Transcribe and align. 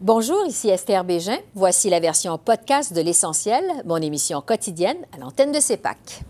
Bonjour, 0.00 0.46
ici 0.46 0.68
Esther 0.68 1.02
Bégin. 1.02 1.38
Voici 1.56 1.90
la 1.90 1.98
version 1.98 2.38
podcast 2.38 2.92
de 2.92 3.00
L'Essentiel, 3.00 3.64
mon 3.84 3.96
émission 3.96 4.40
quotidienne 4.40 4.98
à 5.12 5.18
l'antenne 5.18 5.50
de 5.50 5.58
CEPAC. 5.58 6.20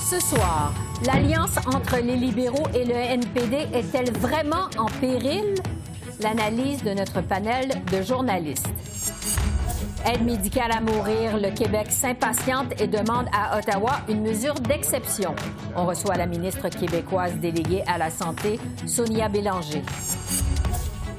Ce 0.00 0.18
soir, 0.18 0.72
l'alliance 1.04 1.58
entre 1.66 1.98
les 1.98 2.16
libéraux 2.16 2.66
et 2.74 2.86
le 2.86 2.94
NPD 2.94 3.66
est-elle 3.74 4.10
vraiment 4.12 4.70
en 4.78 4.86
péril? 4.98 5.56
L'analyse 6.20 6.82
de 6.82 6.90
notre 6.90 7.20
panel 7.20 7.68
de 7.92 8.02
journalistes. 8.02 8.68
Aide 10.04 10.22
médicale 10.22 10.70
à 10.70 10.80
mourir, 10.80 11.36
le 11.36 11.50
Québec 11.50 11.88
s'impatiente 11.90 12.80
et 12.80 12.86
demande 12.86 13.26
à 13.32 13.58
Ottawa 13.58 14.00
une 14.08 14.22
mesure 14.22 14.54
d'exception. 14.54 15.34
On 15.74 15.84
reçoit 15.84 16.16
la 16.16 16.26
ministre 16.26 16.68
québécoise 16.68 17.34
déléguée 17.36 17.82
à 17.86 17.98
la 17.98 18.10
Santé, 18.10 18.60
Sonia 18.86 19.28
Bélanger. 19.28 19.82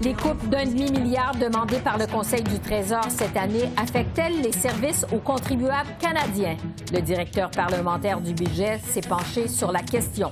Les 0.02 0.13
coupes 0.13 0.48
d'un 0.49 0.66
demi-milliard 0.66 1.36
demandées 1.36 1.80
par 1.80 1.98
le 1.98 2.05
Conseil 2.05 2.44
du 2.44 2.59
Trésor 2.59 3.05
cette 3.09 3.36
année 3.36 3.70
affectent-elles 3.77 4.41
les 4.41 4.52
services 4.52 5.05
aux 5.11 5.20
contribuables 5.20 5.89
canadiens? 6.00 6.55
Le 6.94 7.02
directeur 7.02 7.50
parlementaire 7.50 8.22
du 8.22 8.34
budget 8.34 8.80
s'est 8.88 9.02
penché 9.02 9.48
sur 9.48 9.72
la 9.72 9.81
question. 9.81 10.31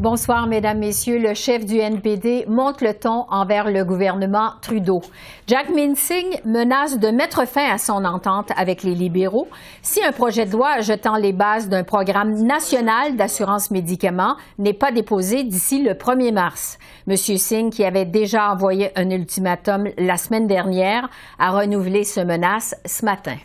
Bonsoir, 0.00 0.46
Mesdames, 0.46 0.78
Messieurs. 0.78 1.18
Le 1.18 1.34
chef 1.34 1.66
du 1.66 1.76
NPD 1.76 2.46
monte 2.48 2.80
le 2.80 2.94
ton 2.94 3.26
envers 3.28 3.70
le 3.70 3.84
gouvernement 3.84 4.52
Trudeau. 4.62 5.02
Jack 5.46 5.68
Minsing 5.68 6.40
menace 6.46 6.98
de 6.98 7.08
mettre 7.08 7.46
fin 7.46 7.70
à 7.70 7.76
son 7.76 8.06
entente 8.06 8.48
avec 8.56 8.82
les 8.82 8.94
libéraux 8.94 9.46
si 9.82 10.02
un 10.02 10.12
projet 10.12 10.46
de 10.46 10.52
loi 10.52 10.80
jetant 10.80 11.16
les 11.16 11.34
bases 11.34 11.68
d'un 11.68 11.84
programme 11.84 12.32
national 12.32 13.14
d'assurance 13.16 13.70
médicaments 13.70 14.36
n'est 14.58 14.72
pas 14.72 14.90
déposé 14.90 15.44
d'ici 15.44 15.82
le 15.82 15.92
1er 15.92 16.32
mars. 16.32 16.78
Monsieur 17.06 17.36
Singh, 17.36 17.68
qui 17.68 17.84
avait 17.84 18.06
déjà 18.06 18.50
envoyé 18.50 18.98
un 18.98 19.10
ultimatum 19.10 19.90
la 19.98 20.16
semaine 20.16 20.46
dernière, 20.46 21.10
a 21.38 21.50
renouvelé 21.50 22.04
ce 22.04 22.20
menace 22.20 22.74
ce 22.86 23.04
matin 23.04 23.36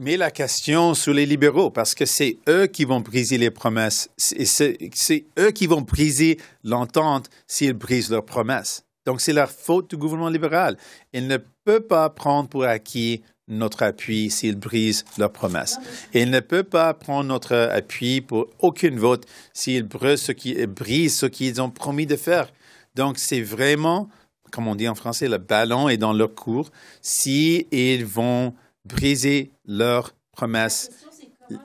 mets 0.00 0.16
la 0.16 0.30
question 0.30 0.94
sur 0.94 1.12
les 1.12 1.26
libéraux 1.26 1.70
parce 1.70 1.94
que 1.94 2.06
c'est 2.06 2.38
eux 2.48 2.66
qui 2.66 2.84
vont 2.84 3.00
briser 3.00 3.38
les 3.38 3.50
promesses. 3.50 4.08
C'est 4.16 5.26
eux 5.38 5.50
qui 5.50 5.66
vont 5.66 5.82
briser 5.82 6.38
l'entente 6.64 7.28
s'ils 7.46 7.74
brisent 7.74 8.10
leurs 8.10 8.24
promesses. 8.24 8.84
Donc, 9.06 9.20
c'est 9.20 9.32
la 9.32 9.46
faute 9.46 9.90
du 9.90 9.96
gouvernement 9.96 10.30
libéral. 10.30 10.76
Il 11.12 11.26
ne 11.26 11.38
peut 11.64 11.80
pas 11.80 12.08
prendre 12.10 12.48
pour 12.48 12.64
acquis 12.64 13.22
notre 13.48 13.82
appui 13.82 14.30
s'ils 14.30 14.56
brisent 14.56 15.04
leurs 15.18 15.32
promesses. 15.32 15.78
il 16.14 16.30
ne 16.30 16.40
peut 16.40 16.62
pas 16.62 16.94
prendre 16.94 17.24
notre 17.24 17.54
appui 17.56 18.20
pour 18.20 18.46
aucun 18.60 18.96
vote 18.96 19.26
s'ils 19.52 19.82
brisent 19.82 20.22
ce 20.22 21.26
qu'ils 21.26 21.60
ont 21.60 21.70
promis 21.70 22.06
de 22.06 22.16
faire. 22.16 22.52
Donc, 22.94 23.18
c'est 23.18 23.42
vraiment, 23.42 24.08
comme 24.50 24.68
on 24.68 24.74
dit 24.74 24.88
en 24.88 24.94
français, 24.94 25.28
le 25.28 25.38
ballon 25.38 25.88
est 25.88 25.96
dans 25.96 26.12
leur 26.12 26.34
cours. 26.34 26.70
S'ils 27.02 27.66
ils 27.72 28.04
vont 28.04 28.54
briser 28.84 29.50
leurs 29.64 30.14
promesses, 30.32 30.90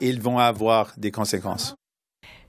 ils 0.01 0.21
vont 0.21 0.39
avoir 0.39 0.93
des 0.97 1.11
conséquences. 1.11 1.75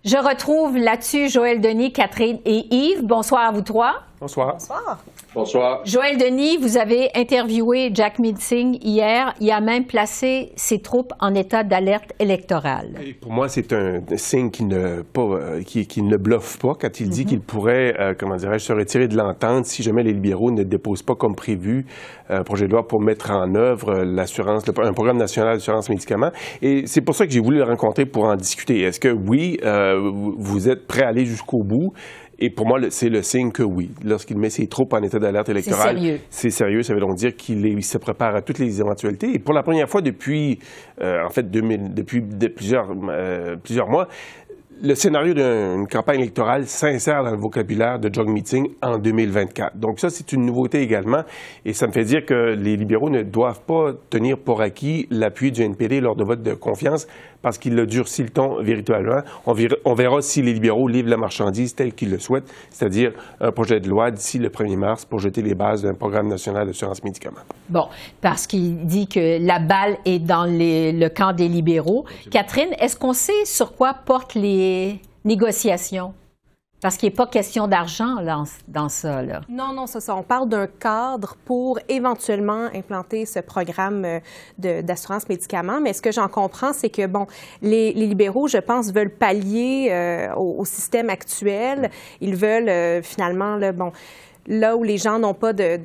Je 0.05 0.17
retrouve 0.17 0.77
là-dessus 0.77 1.29
Joël 1.29 1.61
Denis, 1.61 1.93
Catherine 1.93 2.39
et 2.45 2.67
Yves. 2.73 3.03
Bonsoir 3.03 3.49
à 3.49 3.51
vous 3.51 3.63
trois. 3.63 4.05
Bonsoir. 4.19 4.53
Bonsoir. 4.55 5.05
Bonsoir. 5.35 5.81
Joël 5.85 6.17
Denis, 6.17 6.57
vous 6.57 6.79
avez 6.79 7.11
interviewé 7.15 7.91
Jack 7.93 8.19
Midsing 8.19 8.79
hier. 8.83 9.35
Il 9.43 9.51
a 9.51 9.61
même 9.61 9.85
placé 9.85 10.53
ses 10.57 10.81
troupes 10.81 11.13
en 11.21 11.35
état 11.35 11.65
d'alerte 11.65 12.15
électorale. 12.19 12.95
pour 13.21 13.31
moi, 13.31 13.49
c'est 13.49 13.75
un 13.75 14.01
signe 14.17 14.51
qui 14.51 14.65
ne, 14.65 15.03
pas, 15.03 15.21
euh, 15.21 15.63
qui, 15.63 15.87
qui 15.87 16.01
ne 16.01 16.17
bluffe 16.17 16.59
pas 16.59 16.73
quand 16.81 16.99
il 16.99 17.11
dit 17.11 17.25
mhm. 17.25 17.27
qu'il 17.27 17.41
pourrait, 17.41 17.95
euh, 18.01 18.15
comment 18.19 18.37
dirais-je, 18.37 18.65
se 18.65 18.73
retirer 18.73 19.07
de 19.07 19.19
l'entente 19.19 19.67
si 19.67 19.83
jamais 19.83 20.03
les 20.03 20.15
libéraux 20.15 20.51
ne 20.51 20.63
déposent 20.63 21.03
pas 21.03 21.15
comme 21.15 21.35
prévu 21.35 21.85
un 22.31 22.43
projet 22.43 22.67
de 22.67 22.73
loi 22.73 22.87
pour 22.87 23.03
mettre 23.03 23.31
en 23.31 23.55
œuvre 23.55 24.03
l'assurance, 24.03 24.65
un 24.67 24.93
programme 24.93 25.19
national 25.19 25.57
d'assurance 25.57 25.91
médicaments. 25.91 26.31
Et 26.63 26.87
c'est 26.87 27.03
pour 27.03 27.15
ça 27.15 27.27
que 27.27 27.33
j'ai 27.33 27.41
voulu 27.41 27.59
le 27.59 27.65
rencontrer 27.65 28.07
pour 28.07 28.25
en 28.25 28.37
discuter. 28.37 28.81
Est-ce 28.81 28.99
que 28.99 29.09
oui, 29.09 29.59
euh, 29.63 30.11
vous 30.39 30.71
êtes 30.71 30.87
prêt 30.87 31.03
à 31.03 31.09
aller 31.09 31.27
jusqu'au 31.27 31.63
bout? 31.63 31.93
Et 32.39 32.51
pour 32.51 32.67
moi, 32.67 32.79
c'est 32.91 33.09
le 33.09 33.23
signe 33.23 33.51
que 33.51 33.63
oui. 33.63 33.91
Lorsqu'il 34.05 34.37
met 34.37 34.51
ses 34.51 34.67
troupes 34.67 34.93
en 34.93 35.03
état 35.03 35.19
d'alerte 35.19 35.49
électorale, 35.49 36.21
c'est 36.29 36.51
sérieux. 36.51 36.83
Ça 36.83 36.93
veut 36.93 37.01
donc 37.01 37.17
dire 37.17 37.35
qu'il 37.35 37.83
se 37.83 37.99
prépare 37.99 38.37
à 38.37 38.43
toutes 38.43 38.59
les 38.59 38.81
éventualités. 38.81 39.35
Et 39.35 39.39
pour 39.39 39.55
la 39.55 39.63
première 39.63 39.89
fois 39.89 40.03
depuis, 40.03 40.59
euh, 41.01 41.25
en 41.25 41.31
fait, 41.31 41.51
depuis 41.51 42.21
plusieurs, 42.21 42.95
euh, 43.09 43.57
plusieurs 43.57 43.89
mois, 43.89 44.09
le 44.83 44.95
scénario 44.95 45.33
d'une 45.33 45.87
campagne 45.89 46.21
électorale 46.21 46.67
s'insère 46.67 47.25
dans 47.25 47.31
le 47.31 47.39
vocabulaire 47.39 47.99
de 47.99 48.13
Jog 48.13 48.29
Meeting 48.29 48.69
en 48.83 48.99
2024. 48.99 49.77
Donc 49.77 50.01
ça, 50.01 50.11
c'est 50.11 50.33
une 50.33 50.45
nouveauté 50.45 50.83
également, 50.83 51.23
et 51.65 51.73
ça 51.73 51.87
me 51.87 51.93
fait 51.93 52.05
dire 52.05 52.27
que 52.27 52.55
les 52.55 52.77
libéraux 52.77 53.09
ne 53.09 53.23
doivent 53.23 53.63
pas 53.63 53.93
tenir 54.11 54.37
pour 54.39 54.61
acquis 54.61 55.07
l'appui 55.11 55.51
du 55.51 55.63
NPD 55.63 56.01
lors 56.01 56.17
de 56.17 56.25
vote 56.25 56.43
de 56.43 56.55
confiance, 56.55 57.07
parce 57.43 57.59
qu'il 57.59 57.75
le 57.75 57.87
durcit 57.87 58.23
le 58.23 58.31
ton 58.31 58.63
véritablement. 58.63 59.21
On 59.47 59.95
verra, 59.95 60.21
si 60.21 60.43
les 60.43 60.53
libéraux 60.53 60.89
livrent 60.89 61.11
la 61.11 61.17
marchandise 61.17 61.75
telle 61.75 61.95
qu'ils 61.95 62.11
le 62.11 62.19
souhaitent, 62.19 62.53
c'est-à-dire 62.71 63.13
un 63.41 63.53
projet 63.53 63.81
de 63.81 63.89
loi 63.89 64.11
d'ici 64.11 64.39
le 64.39 64.49
1er 64.49 64.77
mars 64.77 65.05
pour 65.05 65.21
jeter 65.21 65.43
les 65.43 65.55
bases 65.55 65.83
d'un 65.83 65.95
programme 65.95 66.29
national 66.29 66.67
d'assurance 66.67 67.03
médicaments. 67.05 67.41
Bon, 67.69 67.87
parce 68.21 68.47
qu'il 68.47 68.85
dit 68.85 69.07
que 69.07 69.39
la 69.45 69.59
balle 69.59 69.97
est 70.05 70.19
dans 70.19 70.45
le 70.45 71.09
camp 71.09 71.33
des 71.33 71.49
libéraux. 71.49 72.05
Catherine, 72.31 72.75
est-ce 72.81 72.97
qu'on 72.97 73.13
sait 73.13 73.45
sur 73.45 73.75
quoi 73.75 73.95
portent 74.05 74.35
les 74.35 74.66
négociations? 75.25 76.15
Parce 76.83 76.99
qu'il 76.99 77.09
n'est 77.09 77.15
pas 77.15 77.27
question 77.27 77.69
d'argent 77.69 78.17
dans, 78.69 78.89
ça. 78.89 79.23
Là. 79.23 79.41
Non, 79.49 79.73
non, 79.73 79.87
c'est 79.87 80.01
ça. 80.01 80.15
On 80.15 80.23
parle 80.23 80.49
d'un 80.49 80.67
cadre 80.67 81.35
pour 81.47 81.79
éventuellement 81.89 82.69
implanter 82.75 83.25
ce 83.25 83.41
programme 83.41 84.05
euh, 84.05 84.83
d'assurance 84.83 85.27
médicaments. 85.29 85.81
Mais 85.81 85.95
ce 85.95 86.03
que 86.03 86.13
j'en 86.13 86.29
comprends, 86.29 86.75
c'est 86.75 86.91
que, 86.91 87.07
bon, 87.07 87.27
les, 87.63 87.93
libéraux, 87.93 88.47
je 88.47 88.59
pense, 88.59 88.93
veulent 88.93 89.11
pallier 89.11 89.89
euh, 89.91 90.35
au, 90.35 90.65
système 90.67 91.09
actuel. 91.09 91.91
Ils 92.21 92.37
veulent 92.37 92.69
euh, 92.69 93.03
finalement, 93.03 93.59
bon, 93.73 93.93
là 94.47 94.77
où 94.77 94.83
les 94.83 94.99
gens 94.99 95.19
n'ont 95.19 95.35
pas 95.35 95.55
de, 95.55 95.81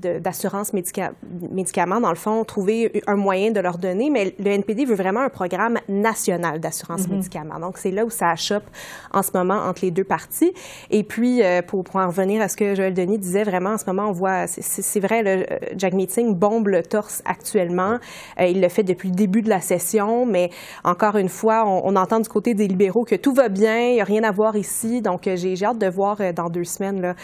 d'assurance 0.00 0.72
médicaments, 0.72 2.00
dans 2.00 2.10
le 2.10 2.16
fond, 2.16 2.44
trouver 2.44 3.02
un 3.06 3.16
moyen 3.16 3.50
de 3.50 3.60
leur 3.60 3.78
donner, 3.78 4.10
mais 4.10 4.34
le 4.38 4.50
NPD 4.50 4.84
veut 4.84 4.94
vraiment 4.94 5.20
un 5.20 5.28
programme 5.28 5.78
national 5.88 6.60
d'assurance 6.60 7.06
mm-hmm. 7.06 7.12
médicaments. 7.12 7.60
Donc, 7.60 7.78
c'est 7.78 7.90
là 7.90 8.04
où 8.04 8.10
ça 8.10 8.30
achoppe 8.30 8.64
en 9.12 9.22
ce 9.22 9.30
moment 9.34 9.54
entre 9.54 9.84
les 9.84 9.90
deux 9.90 10.04
parties. 10.04 10.52
Et 10.90 11.04
puis, 11.04 11.42
euh, 11.42 11.62
pour, 11.62 11.84
pour 11.84 11.96
en 11.96 12.06
revenir 12.06 12.42
à 12.42 12.48
ce 12.48 12.56
que 12.56 12.74
Joël 12.74 12.94
Denis 12.94 13.18
disait, 13.18 13.44
vraiment, 13.44 13.70
en 13.70 13.78
ce 13.78 13.84
moment, 13.86 14.08
on 14.08 14.12
voit, 14.12 14.46
c'est 14.46 15.00
vrai, 15.00 15.22
le, 15.22 15.52
euh, 15.52 15.58
Jack 15.76 15.94
Meeting 15.94 16.34
bombe 16.34 16.68
le 16.68 16.82
torse 16.82 17.22
actuellement. 17.24 17.98
Euh, 18.40 18.46
il 18.46 18.60
le 18.60 18.68
fait 18.68 18.82
depuis 18.82 19.08
le 19.10 19.14
début 19.14 19.42
de 19.42 19.48
la 19.48 19.60
session, 19.60 20.26
mais 20.26 20.50
encore 20.84 21.16
une 21.16 21.28
fois, 21.28 21.64
on, 21.66 21.82
on 21.84 21.96
entend 21.96 22.20
du 22.20 22.28
côté 22.28 22.54
des 22.54 22.68
libéraux 22.68 23.04
que 23.04 23.16
tout 23.16 23.32
va 23.32 23.48
bien, 23.48 23.78
il 23.88 23.94
n'y 23.94 24.00
a 24.00 24.04
rien 24.04 24.24
à 24.24 24.32
voir 24.32 24.56
ici. 24.56 25.00
Donc, 25.02 25.28
j'ai 25.34 25.54
hâte 25.64 25.78
de 25.78 25.88
voir 25.88 26.18
dans 26.34 26.48
deux 26.48 26.64
semaines 26.64 27.00
là, 27.00 27.14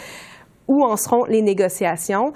où 0.67 0.83
en 0.83 0.95
seront 0.97 1.25
les 1.25 1.41
négociations 1.41 2.33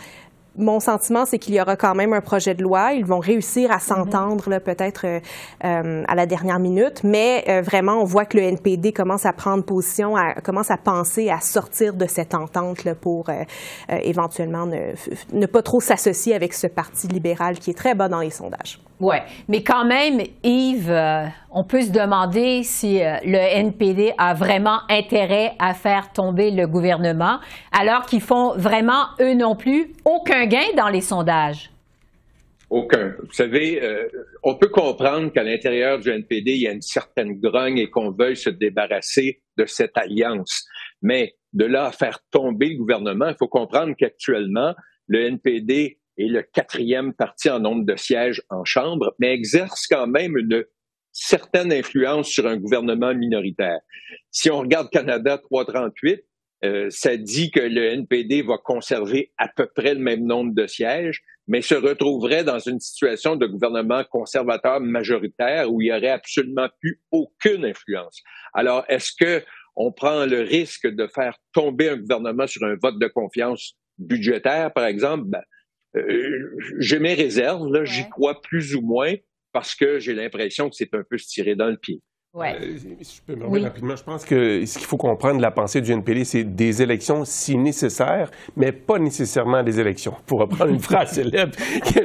mon 0.58 0.80
sentiment, 0.80 1.26
c'est 1.26 1.40
qu'il 1.40 1.56
y 1.56 1.62
aura 1.62 1.76
quand 1.76 1.96
même 1.96 2.14
un 2.14 2.22
projet 2.22 2.54
de 2.54 2.62
loi. 2.62 2.94
Ils 2.94 3.06
vont 3.06 3.20
réussir 3.20 3.72
à 3.72 3.80
s'entendre 3.80 4.60
peut-être 4.60 5.06
euh, 5.06 5.20
euh, 5.64 6.04
à 6.08 6.16
la 6.16 6.26
dernière 6.26 6.60
minute, 6.60 7.04
mais 7.04 7.46
euh, 7.48 7.62
vraiment, 7.62 8.02
on 8.02 8.04
voit 8.04 8.26
que 8.26 8.38
le 8.38 8.44
NPD 8.44 8.92
commence 8.92 9.26
à 9.26 9.34
prendre 9.34 9.64
position, 9.64 10.16
commence 10.44 10.70
à 10.70 10.78
penser 10.78 11.30
à 11.30 11.40
sortir 11.40 11.94
de 11.94 12.06
cette 12.06 12.36
entente 12.36 12.84
là, 12.84 12.96
pour 12.96 13.28
éventuellement 13.90 14.66
ne, 14.66 14.94
ne, 15.34 15.46
pas 15.46 15.62
trop 15.62 15.80
s'associer 15.80 16.36
avec 16.36 16.54
ce 16.54 16.68
parti 16.68 17.08
libéral 17.08 17.58
qui 17.58 17.72
est 17.72 17.78
très 17.78 17.96
bas 17.96 18.10
dans 18.10 18.20
les 18.20 18.30
sondages. 18.30 18.80
Oui, 19.02 19.16
mais 19.48 19.64
quand 19.64 19.84
même, 19.84 20.22
Yves, 20.44 20.96
on 21.50 21.64
peut 21.64 21.82
se 21.82 21.92
demander 21.92 22.62
si 22.62 23.00
le 23.00 23.38
NPD 23.38 24.14
a 24.20 24.36
vraiment 24.36 24.82
intérêt 24.90 25.54
à 25.58 25.74
faire 25.74 26.14
tomber 26.14 26.52
le 26.52 26.68
gouvernement, 26.68 27.40
alors 27.72 28.06
qu'ils 28.06 28.22
font 28.22 28.56
vraiment, 28.56 29.08
eux 29.20 29.34
non 29.34 29.56
plus, 29.56 29.92
aucun 30.06 30.46
gain 30.46 30.68
dans 30.78 30.90
les 30.90 31.02
sondages? 31.02 31.72
Aucun. 32.70 33.16
Vous 33.24 33.34
savez, 33.34 33.84
euh, 33.84 34.08
on 34.44 34.56
peut 34.56 34.70
comprendre 34.70 35.32
qu'à 35.34 35.44
l'intérieur 35.44 36.00
du 36.00 36.10
NPD, 36.10 36.52
il 36.52 36.62
y 36.62 36.68
a 36.68 36.72
une 36.72 36.82
certaine 36.82 37.40
grogne 37.40 37.80
et 37.80 37.90
qu'on 37.90 38.12
veuille 38.12 38.38
se 38.38 38.52
débarrasser 38.52 39.42
de 39.58 39.66
cette 39.66 39.98
alliance. 39.98 40.66
Mais 41.02 41.34
de 41.54 41.66
là 41.66 41.88
à 41.88 41.92
faire 41.92 42.20
tomber 42.32 42.70
le 42.70 42.78
gouvernement, 42.78 43.28
il 43.28 43.36
faut 43.38 43.50
comprendre 43.50 43.94
qu'actuellement, 43.98 44.74
le 45.08 45.26
NPD 45.26 46.00
est 46.22 46.30
le 46.30 46.44
quatrième 46.44 47.14
parti 47.14 47.50
en 47.50 47.60
nombre 47.60 47.86
de 47.86 47.96
sièges 47.96 48.42
en 48.50 48.64
Chambre, 48.66 49.16
mais 49.20 49.34
exerce 49.34 49.88
quand 49.88 50.08
même 50.08 50.38
une 50.38 50.66
certaine 51.12 51.74
influence 51.74 52.30
sur 52.30 52.48
un 52.48 52.58
gouvernement 52.58 53.14
minoritaire. 53.14 53.80
Si 54.30 54.50
on 54.50 54.60
regarde 54.60 54.90
Canada 54.90 55.38
338, 55.38 56.24
euh, 56.64 56.88
ça 56.90 57.18
dit 57.18 57.50
que 57.50 57.60
le 57.60 57.86
NPD 57.86 58.44
va 58.44 58.58
conserver 58.58 59.32
à 59.38 59.48
peu 59.48 59.66
près 59.66 59.96
le 59.96 60.00
même 60.00 60.26
nombre 60.26 60.54
de 60.54 60.68
sièges, 60.68 61.22
mais 61.48 61.62
se 61.62 61.76
retrouverait 61.76 62.44
dans 62.44 62.60
une 62.60 62.80
situation 62.80 63.36
de 63.36 63.48
gouvernement 63.48 64.04
conservateur 64.04 64.80
majoritaire 64.80 65.72
où 65.72 65.82
il 65.82 65.86
n'y 65.86 65.92
aurait 65.92 66.10
absolument 66.10 66.70
plus 66.80 67.02
aucune 67.12 67.66
influence. 67.66 68.22
Alors, 68.54 68.86
est-ce 68.90 69.12
que 69.20 69.44
on 69.76 69.92
prend 69.92 70.26
le 70.26 70.42
risque 70.42 70.88
de 70.88 71.08
faire 71.08 71.38
tomber 71.54 71.90
un 71.90 71.98
gouvernement 71.98 72.46
sur 72.46 72.64
un 72.64 72.76
vote 72.82 73.00
de 73.00 73.08
confiance 73.08 73.76
budgétaire, 73.98 74.72
par 74.74 74.86
exemple? 74.86 75.24
Ben, 75.28 75.42
euh, 75.96 76.58
j'ai 76.80 77.00
mes 77.00 77.14
réserves, 77.14 77.72
là, 77.72 77.84
j'y 77.84 78.10
crois 78.10 78.42
plus 78.42 78.76
ou 78.76 78.82
moins 78.82 79.14
parce 79.52 79.76
que 79.76 80.00
j'ai 80.00 80.14
l'impression 80.14 80.70
que 80.70 80.76
c'est 80.76 80.94
un 80.94 81.04
peu 81.04 81.18
se 81.18 81.28
tirer 81.28 81.56
dans 81.56 81.68
le 81.68 81.78
pied. 81.78 82.02
Ouais. 82.34 82.56
Euh, 82.62 82.78
si 83.02 83.18
je 83.18 83.22
peux 83.22 83.38
me 83.38 83.44
remettre 83.44 83.66
rapidement, 83.66 83.96
je 83.98 84.04
pense 84.04 84.24
que 84.24 84.66
ce 84.66 84.78
qu'il 84.78 84.88
faut 84.88 84.96
comprendre 84.96 85.36
de 85.36 85.42
la 85.42 85.52
pensée 85.52 85.82
du 85.82 85.92
NPD, 85.92 86.24
c'est 86.24 86.46
des 86.46 86.82
élections 86.82 87.26
si 87.26 87.58
nécessaires, 87.58 88.32
mais 88.56 88.72
pas 88.72 89.00
nécessairement 89.00 89.64
des 89.64 89.82
élections. 89.82 90.14
Pour 90.26 90.40
reprendre 90.40 90.72
une 90.72 90.80
phrase 90.80 91.12
célèbre 91.12 91.52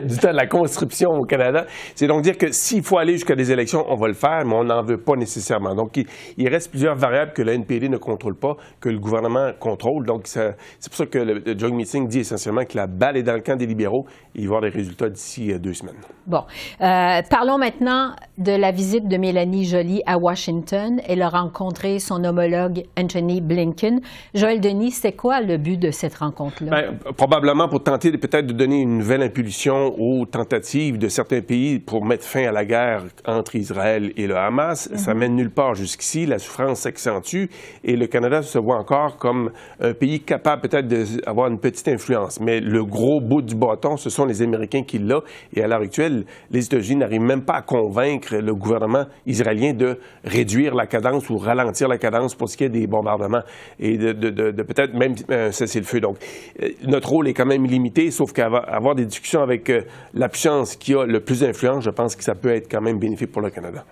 du 0.05 0.19
temps 0.19 0.33
de 0.33 0.37
la 0.37 0.49
conscription 0.49 1.11
au 1.11 1.25
Canada, 1.25 1.67
c'est 1.95 2.09
donc 2.09 2.23
dire 2.23 2.37
que 2.37 2.51
s'il 2.51 2.83
faut 2.83 2.99
aller 2.99 3.13
jusqu'à 3.13 3.37
des 3.37 3.53
élections, 3.53 3.85
on 3.89 3.95
va 3.95 4.09
le 4.09 4.15
faire, 4.15 4.45
mais 4.45 4.55
on 4.55 4.65
n'en 4.65 4.83
veut 4.83 5.01
pas 5.01 5.15
nécessairement. 5.15 5.77
Donc, 5.77 5.97
il, 5.97 6.49
reste 6.49 6.73
plusieurs 6.73 6.97
variables 6.97 7.33
que 7.33 7.43
le 7.43 7.53
NPD 7.53 7.89
ne 7.89 7.97
contrôle 7.97 8.37
pas, 8.37 8.57
que 8.81 8.89
le 8.89 8.99
gouvernement 8.99 9.53
contrôle. 9.61 10.07
Donc, 10.07 10.27
c'est 10.27 10.57
pour 10.87 10.97
ça 10.97 11.07
que 11.07 11.19
le, 11.19 11.57
Joint 11.57 11.71
Meeting 11.71 12.09
dit 12.09 12.21
essentiellement 12.21 12.65
que 12.65 12.77
la 12.77 12.89
balle 12.89 13.17
est 13.17 13.23
dans 13.23 13.35
le 13.35 13.43
camp 13.43 13.55
des 13.55 13.67
libéraux 13.67 14.07
et 14.35 14.41
il 14.41 14.49
va 14.49 14.55
y 14.55 14.57
avoir 14.57 14.63
des 14.63 14.77
résultats 14.77 15.09
d'ici 15.09 15.53
euh, 15.53 15.59
deux 15.61 15.73
semaines. 15.73 16.01
Bon. 16.27 16.43
Euh, 16.81 17.23
parlons 17.31 17.59
maintenant 17.59 18.17
de 18.39 18.51
la 18.51 18.73
visite 18.73 19.07
de 19.07 19.17
Mélanie 19.19 19.65
Joly 19.65 20.03
à 20.05 20.16
Washington. 20.17 21.01
Elle 21.09 21.23
a 21.23 21.29
rencontré 21.29 21.99
son 21.99 22.25
homologue 22.25 22.85
Anthony 22.99 23.41
Blinken. 23.41 24.01
Joël 24.35 24.61
Denis, 24.61 24.93
c'est 24.93 25.13
quoi 25.13 25.41
le 25.41 25.57
but 25.57 25.79
de 25.79 25.91
cette 25.91 26.15
rencontre-là? 26.15 26.71
Ben, 26.71 27.13
probablement 27.17 27.69
pour 27.69 27.83
tenter 27.83 28.13
peut-être 28.13 28.47
de 28.47 28.53
donner 28.53 28.81
une 28.81 28.99
nouvelle 28.99 29.23
impulsion 29.23 29.95
aux 29.99 30.27
tentatives 30.27 30.99
de 30.99 31.09
certains 31.09 31.41
pays 31.41 31.79
pour 31.79 32.05
mettre 32.05 32.25
fin 32.25 32.47
à 32.49 32.53
la 32.53 32.65
guerre 32.65 33.05
entre 33.27 33.57
Israël 33.57 34.13
et 34.17 34.27
le 34.27 34.37
Hamas. 34.37 34.89
Ça 34.95 35.15
mhm. 35.15 35.21
mène 35.21 35.35
nulle 35.37 35.51
part 35.51 35.75
jusqu'ici. 35.75 36.27
La 36.27 36.39
souffrance 36.39 36.81
s'accentue 36.81 37.47
et 37.85 37.97
le 37.97 38.07
Canada 38.07 38.43
se 38.43 38.59
voit 38.59 38.79
encore 38.79 39.17
comme 39.17 39.51
un 39.81 39.93
pays 39.93 40.21
capable 40.21 40.63
peut-être 40.63 40.89
d'avoir 40.89 41.49
une 41.49 41.59
petite 41.59 41.89
influence. 41.89 42.41
Mais 42.41 42.61
le 42.61 42.85
gros 42.85 43.21
bout 43.21 43.43
du 43.43 43.55
bâton, 43.55 43.97
ce 43.97 44.11
sont 44.11 44.25
les 44.25 44.43
Américains 44.43 44.83
qui 44.83 44.99
l'ont. 44.99 45.23
Et 45.55 45.63
à 45.63 45.69
l'heure 45.69 45.81
actuelle, 45.81 46.25
les 46.51 46.65
États-Unis 46.65 47.01
n'arrivent 47.01 47.21
même 47.21 47.43
pas 47.43 47.55
à 47.55 47.63
convaincre 47.63 48.37
le 48.37 48.55
gouvernement 48.55 49.05
israélien 49.27 49.73
de 49.73 49.99
réduire 50.25 50.75
la 50.75 50.87
cadence 50.87 51.31
ou 51.31 51.39
ralentir 51.39 51.89
la 51.89 51.99
cadence 51.99 52.35
pour 52.35 52.49
ce 52.49 52.57
qui 52.57 52.65
est 52.65 52.69
des 52.69 52.87
bombardements 52.87 53.43
et 53.79 53.97
de, 53.97 54.63
peut-être 54.63 54.95
même 54.95 55.15
euh, 55.31 55.53
cesser 55.53 55.79
le 55.79 55.87
feu. 55.87 56.01
Donc, 56.01 56.19
euh, 56.63 56.71
notre 56.83 57.09
rôle 57.09 57.29
est 57.29 57.35
quand 57.35 57.47
même 57.47 57.65
limité, 57.65 58.11
sauf 58.11 58.33
qu'avoir 58.33 58.95
des 58.95 59.07
discussions 59.07 59.43
avec 59.43 59.71
euh, 59.71 59.83
la 60.15 60.29
puissance 60.29 60.77
qui 60.77 60.95
a 60.95 61.05
le 61.05 61.21
plus 61.21 61.41
d'influence, 61.41 61.85
je 61.85 61.91
pense 61.91 62.17
que 62.17 62.25
ça 62.25 62.35
peut 62.35 62.51
être 62.51 62.71
quand 62.71 62.81
même 62.81 62.99
bénéfique 62.99 63.33
pour 63.33 63.43
le 63.43 63.51
Canada. 63.51 63.85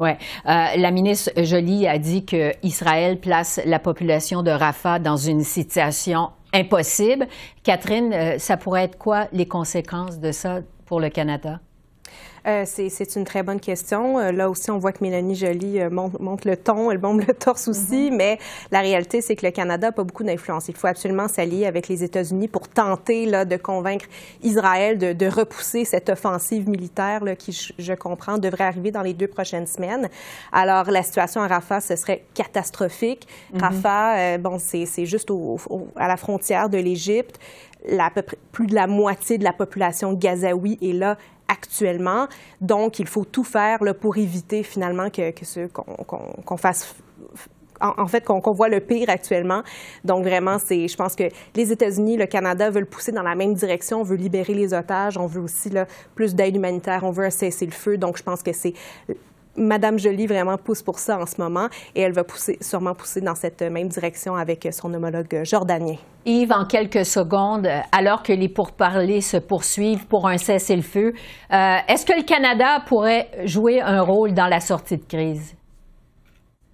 Oui. 0.00 0.10
la 0.44 0.90
ministre 0.92 1.32
Joly 1.36 1.88
a 1.88 1.98
dit 1.98 2.24
qu'Israël 2.24 3.18
place 3.18 3.60
la 3.64 3.80
population 3.80 4.44
de 4.44 4.50
Rafah 4.52 5.00
dans 5.00 5.16
une 5.16 5.42
situation 5.42 6.28
impossible. 6.54 7.26
Catherine, 7.64 8.38
ça 8.38 8.56
pourrait 8.56 8.84
être 8.84 8.96
quoi 8.96 9.26
les 9.32 9.46
conséquences 9.46 10.20
de 10.20 10.30
ça 10.30 10.60
pour 10.86 11.00
le 11.00 11.08
Canada? 11.08 11.58
Euh, 12.46 12.64
c'est 12.66 13.16
une 13.16 13.24
très 13.24 13.42
bonne 13.42 13.60
question. 13.60 14.18
Euh, 14.18 14.32
là 14.32 14.48
aussi, 14.48 14.70
on 14.70 14.78
voit 14.78 14.92
que 14.92 15.02
Mélanie 15.02 15.34
Joly 15.34 15.80
euh, 15.80 15.90
monte, 15.90 16.44
le 16.44 16.56
ton, 16.56 16.90
elle 16.90 16.98
bombe 16.98 17.20
le 17.26 17.34
torse 17.34 17.68
aussi, 17.68 18.10
mm-hmm. 18.10 18.16
mais 18.16 18.38
la 18.70 18.80
réalité, 18.80 19.20
c'est 19.20 19.36
que 19.36 19.44
le 19.44 19.52
Canada 19.52 19.88
n'a 19.88 19.92
pas 19.92 20.04
beaucoup 20.04 20.24
d'influence. 20.24 20.68
Il 20.68 20.76
faut 20.76 20.86
absolument 20.86 21.28
s'allier 21.28 21.66
avec 21.66 21.88
les 21.88 22.04
États-Unis 22.04 22.48
pour 22.48 22.68
tenter 22.68 23.26
là, 23.26 23.44
de 23.44 23.56
convaincre 23.56 24.06
Israël 24.42 24.98
de, 24.98 25.28
repousser 25.28 25.84
cette 25.84 26.08
offensive 26.08 26.68
militaire 26.68 27.22
là, 27.22 27.36
qui, 27.36 27.52
je, 27.78 27.92
comprends, 27.92 28.38
devrait 28.38 28.64
arriver 28.64 28.90
dans 28.90 29.02
les 29.02 29.12
deux 29.12 29.26
prochaines 29.26 29.66
semaines. 29.66 30.08
Alors, 30.52 30.90
la 30.90 31.02
situation 31.02 31.42
à 31.42 31.48
Rafah, 31.48 31.82
ce 31.82 31.96
serait 31.96 32.24
catastrophique. 32.32 33.28
Mm-hmm. 33.52 33.60
Rafah, 33.60 34.38
bon, 34.38 34.58
c'est 34.58 35.04
juste 35.04 35.30
à 35.96 36.08
la 36.08 36.16
frontière 36.16 36.70
de 36.70 36.78
l'Égypte. 36.78 37.38
plus 38.52 38.66
de 38.66 38.74
la 38.74 38.86
moitié 38.86 39.36
de 39.36 39.44
la 39.44 39.52
population 39.52 40.14
gazaoui 40.14 40.78
est 40.80 40.94
là 40.94 41.18
actuellement. 41.48 42.28
Donc, 42.60 42.98
il 42.98 43.06
faut 43.06 43.24
tout 43.24 43.44
faire 43.44 43.82
là, 43.82 43.94
pour 43.94 44.16
éviter 44.16 44.62
finalement 44.62 45.10
que, 45.10 45.30
que 45.30 45.66
qu'on 46.44 46.56
fasse 46.56 46.94
en, 47.80 48.06
fait, 48.06 48.24
qu'on 48.24 48.40
voit 48.52 48.68
le 48.68 48.80
pire 48.80 49.08
actuellement. 49.08 49.62
Donc, 50.04 50.24
vraiment, 50.24 50.58
c'est, 50.58 50.88
je 50.88 50.96
pense 50.96 51.14
que 51.14 51.24
les 51.54 51.72
États-Unis, 51.72 52.16
le 52.16 52.26
Canada 52.26 52.70
veulent 52.70 52.86
pousser 52.86 53.12
dans 53.12 53.22
la 53.22 53.34
même 53.34 53.54
direction. 53.54 54.00
On 54.00 54.04
veut 54.04 54.16
libérer 54.16 54.54
les 54.54 54.74
otages. 54.74 55.16
On 55.16 55.26
veut 55.26 55.40
aussi 55.40 55.70
là, 55.70 55.86
plus 56.14 56.34
d'aide 56.34 56.56
humanitaire. 56.56 57.04
On 57.04 57.10
veut 57.10 57.24
un 57.24 57.30
cessez-le-feu. 57.30 57.96
Donc, 57.96 58.16
je 58.18 58.22
pense 58.22 58.42
que 58.42 58.52
c'est 58.52 58.74
Madame 59.58 59.98
Jolie 59.98 60.26
vraiment 60.26 60.56
pousse 60.56 60.82
pour 60.82 60.98
ça 60.98 61.18
en 61.18 61.26
ce 61.26 61.40
moment 61.40 61.68
et 61.94 62.00
elle 62.00 62.12
va 62.12 62.24
pousser, 62.24 62.58
sûrement 62.60 62.94
pousser 62.94 63.20
dans 63.20 63.34
cette 63.34 63.62
même 63.62 63.88
direction 63.88 64.36
avec 64.36 64.68
son 64.72 64.92
homologue 64.94 65.42
jordanien. 65.44 65.96
Yves, 66.24 66.52
en 66.52 66.64
quelques 66.66 67.04
secondes, 67.04 67.68
alors 67.92 68.22
que 68.22 68.32
les 68.32 68.48
pourparlers 68.48 69.20
se 69.20 69.36
poursuivent 69.36 70.06
pour 70.06 70.28
un 70.28 70.38
cessez-le-feu, 70.38 71.14
euh, 71.52 71.76
est-ce 71.88 72.06
que 72.06 72.12
le 72.12 72.24
Canada 72.24 72.82
pourrait 72.86 73.30
jouer 73.44 73.80
un 73.80 74.02
rôle 74.02 74.34
dans 74.34 74.46
la 74.46 74.60
sortie 74.60 74.98
de 74.98 75.04
crise? 75.04 75.54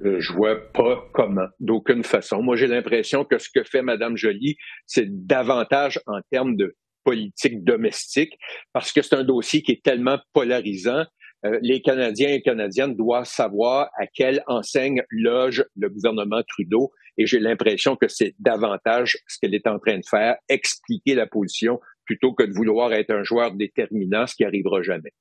Je 0.01 0.33
vois 0.33 0.57
pas 0.73 1.05
comment, 1.13 1.47
d'aucune 1.61 2.05
façon. 2.05 2.43
Moi, 2.43 2.57
j'ai 2.57 2.67
l'impression 2.67 3.25
que 3.25 3.39
ce 3.39 3.49
que 3.49 3.63
fait 3.63 3.81
Madame 3.81 4.17
Jolie, 4.17 4.57
c'est 4.87 5.07
davantage 5.09 6.01
en 6.07 6.21
termes 6.31 6.57
de 6.57 6.77
politique 7.05 7.65
domestique, 7.65 8.37
parce 8.73 8.93
que 8.93 9.03
c'est 9.03 9.15
un 9.15 9.25
dossier 9.25 9.63
qui 9.63 9.73
est 9.73 9.83
tellement 9.83 10.19
polarisant 10.33 11.05
euh, 11.45 11.59
les 11.63 11.83
Canadiens 11.83 12.29
et 12.29 12.43
Canadiennes 12.43 12.97
doivent 12.97 13.27
savoir 13.27 13.91
à 13.99 14.07
quelle 14.07 14.43
enseigne 14.47 15.03
loge 15.11 15.65
le 15.77 15.89
gouvernement 15.89 16.43
Trudeau. 16.49 16.93
Et 17.19 17.27
j'ai 17.27 17.39
l'impression 17.39 17.97
que 17.97 18.09
c'est 18.09 18.35
davantage 18.39 19.19
ce 19.29 19.39
qu'elle 19.39 19.55
est 19.55 19.67
en 19.67 19.79
train 19.79 19.99
de 19.99 20.07
faire, 20.09 20.37
expliquer 20.49 21.15
la 21.15 21.27
position 21.27 21.81
plutôt 22.05 22.33
que 22.33 22.45
de 22.45 22.53
vouloir 22.53 22.93
être 22.93 23.11
un 23.11 23.23
joueur 23.23 23.55
déterminant, 23.55 24.27
ce 24.27 24.35
qui 24.35 24.45
arrivera 24.45 24.83
jamais. 24.83 25.13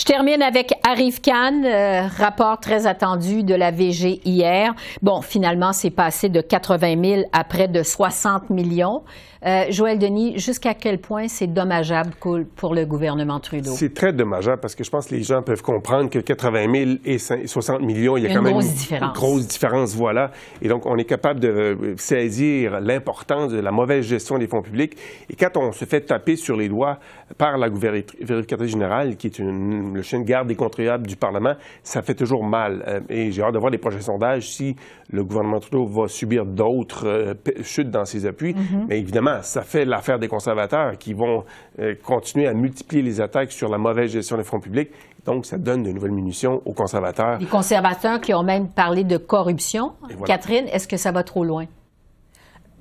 Je 0.00 0.06
termine 0.06 0.40
avec 0.40 0.72
Arif 0.82 1.20
Khan, 1.20 1.62
euh, 1.62 2.06
rapport 2.16 2.58
très 2.58 2.86
attendu 2.86 3.42
de 3.42 3.54
la 3.54 3.70
VG 3.70 4.22
hier. 4.24 4.74
Bon, 5.02 5.20
finalement, 5.20 5.74
c'est 5.74 5.90
passé 5.90 6.30
de 6.30 6.40
80 6.40 7.04
000 7.04 7.22
à 7.32 7.44
près 7.44 7.68
de 7.68 7.82
60 7.82 8.48
millions. 8.48 9.02
Euh, 9.44 9.64
Joël 9.70 9.98
Denis, 9.98 10.38
jusqu'à 10.38 10.74
quel 10.74 11.00
point 11.00 11.28
c'est 11.28 11.46
dommageable 11.46 12.12
pour 12.56 12.74
le 12.74 12.84
gouvernement 12.84 13.40
Trudeau? 13.40 13.72
C'est 13.74 13.94
très 13.94 14.12
dommageable 14.12 14.60
parce 14.60 14.74
que 14.74 14.84
je 14.84 14.90
pense 14.90 15.06
que 15.06 15.14
les 15.14 15.22
gens 15.22 15.42
peuvent 15.42 15.62
comprendre 15.62 16.10
que 16.10 16.18
80 16.18 16.72
000 16.72 16.90
et 17.04 17.18
60 17.18 17.80
millions, 17.80 18.16
il 18.16 18.24
y 18.24 18.26
a 18.26 18.34
quand 18.34 18.42
même 18.42 18.58
une 18.58 19.12
grosse 19.12 19.46
différence. 19.46 19.94
Voilà. 19.94 20.30
Et 20.60 20.68
donc, 20.68 20.84
on 20.86 20.96
est 20.96 21.04
capable 21.04 21.40
de 21.40 21.94
saisir 21.96 22.80
l'importance 22.80 23.52
de 23.52 23.60
la 23.60 23.70
mauvaise 23.70 24.06
gestion 24.06 24.38
des 24.38 24.46
fonds 24.46 24.62
publics. 24.62 24.96
Et 25.30 25.36
quand 25.36 25.56
on 25.56 25.72
se 25.72 25.84
fait 25.84 26.02
taper 26.02 26.36
sur 26.36 26.56
les 26.56 26.68
doigts 26.68 26.98
par 27.38 27.56
la 27.56 27.68
vérificatrice 27.68 28.70
générale, 28.70 29.16
qui 29.16 29.28
est 29.28 29.38
le 29.70 30.02
chien 30.02 30.20
de 30.20 30.24
garde 30.24 30.48
des 30.48 30.56
contribuables 30.56 31.06
du 31.06 31.16
Parlement, 31.16 31.54
ça 31.82 32.02
fait 32.02 32.14
toujours 32.14 32.44
mal. 32.44 32.84
Euh, 32.86 33.00
et 33.08 33.32
j'ai 33.32 33.42
hâte 33.42 33.54
de 33.54 33.58
voir 33.58 33.70
les 33.70 33.78
prochains 33.78 34.00
sondages 34.00 34.50
si 34.50 34.76
le 35.10 35.24
gouvernement 35.24 35.60
Trudeau 35.60 35.86
va 35.86 36.08
subir 36.08 36.44
d'autres 36.44 37.06
euh, 37.06 37.34
chutes 37.62 37.90
dans 37.90 38.04
ses 38.04 38.26
appuis. 38.26 38.52
Mm-hmm. 38.52 38.86
Mais 38.88 38.98
évidemment, 38.98 39.42
ça 39.42 39.62
fait 39.62 39.84
l'affaire 39.84 40.18
des 40.18 40.28
conservateurs 40.28 40.98
qui 40.98 41.12
vont 41.12 41.44
euh, 41.78 41.94
continuer 42.04 42.46
à 42.46 42.54
multiplier 42.54 43.02
les 43.02 43.20
attaques 43.20 43.52
sur 43.52 43.68
la 43.68 43.78
mauvaise 43.78 44.10
gestion 44.10 44.36
des 44.36 44.44
fonds 44.44 44.60
publics. 44.60 44.90
Donc, 45.24 45.46
ça 45.46 45.58
donne 45.58 45.82
de 45.82 45.90
nouvelles 45.90 46.12
munitions 46.12 46.62
aux 46.64 46.72
conservateurs. 46.72 47.38
Les 47.38 47.46
conservateurs 47.46 48.20
qui 48.20 48.32
ont 48.32 48.42
même 48.42 48.68
parlé 48.68 49.04
de 49.04 49.18
corruption. 49.18 49.92
Catherine, 50.24 50.66
est-ce 50.68 50.88
que 50.88 50.96
ça 50.96 51.12
va 51.12 51.22
trop 51.22 51.44
loin? 51.44 51.66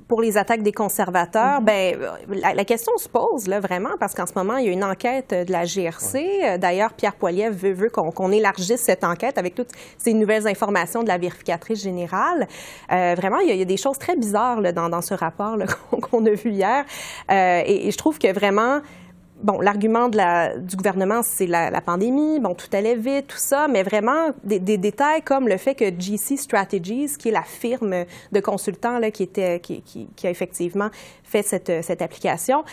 Pour 0.09 0.21
les 0.21 0.37
attaques 0.37 0.63
des 0.63 0.73
conservateurs, 0.73 1.61
mm-hmm. 1.61 1.95
ben, 2.27 2.55
la, 2.55 2.65
question 2.65 2.91
se 2.97 3.07
pose 3.07 3.47
là, 3.47 3.59
vraiment 3.59 3.91
parce 3.99 4.15
qu'en 4.15 4.25
ce 4.25 4.33
moment, 4.35 4.57
il 4.57 4.65
y 4.65 4.69
a 4.69 4.71
une 4.71 4.83
enquête 4.83 5.29
de 5.29 5.51
la 5.51 5.65
GRC. 5.65 6.17
Euh, 6.17 6.57
d'ailleurs, 6.57 6.93
Pierre 6.93 7.15
Poilievre 7.15 7.55
veut, 7.55 7.89
qu'on 7.89 8.31
élargisse 8.31 8.81
cette 8.81 9.03
enquête 9.03 9.37
avec 9.37 9.53
toutes 9.53 9.69
ces 9.99 10.13
nouvelles 10.13 10.47
informations 10.47 11.03
de 11.03 11.07
la 11.07 11.19
vérificatrice 11.19 11.83
générale. 11.83 12.47
Euh, 12.91 13.13
vraiment, 13.15 13.37
il 13.37 13.55
y, 13.55 13.61
a, 13.61 13.65
des 13.65 13.77
choses 13.77 13.99
très 13.99 14.15
bizarres 14.15 14.61
là, 14.61 14.71
dans, 14.71 15.01
ce 15.01 15.13
rapport 15.13 15.57
qu'on 16.01 16.25
a 16.25 16.31
vu 16.31 16.49
hier. 16.49 16.85
Euh, 17.31 17.61
et, 17.65 17.91
je 17.91 17.97
trouve 17.97 18.17
que 18.17 18.33
vraiment, 18.33 18.81
bon, 19.41 19.59
l'argument 19.61 20.09
du 20.09 20.75
gouvernement, 20.75 21.21
c'est 21.23 21.47
la, 21.47 21.81
pandémie, 21.81 22.39
bon, 22.39 22.53
tout 22.53 22.67
allait 22.73 22.95
vite, 22.95 23.27
tout 23.27 23.37
ça, 23.37 23.67
mais 23.67 23.83
vraiment 23.83 24.31
des, 24.43 24.59
détails 24.59 25.21
comme 25.21 25.47
le 25.47 25.57
fait 25.57 25.75
que 25.75 25.85
GC 25.85 26.37
Strategies, 26.37 27.17
qui 27.17 27.29
est 27.29 27.31
la 27.31 27.43
firme 27.43 28.05
de 28.31 28.39
consultants 28.39 28.99
qui, 29.11 29.29
a 29.37 30.29
effectivement 30.29 30.89
fait 31.23 31.43
cette, 31.43 31.83
cette 31.83 32.01
application, 32.01 32.63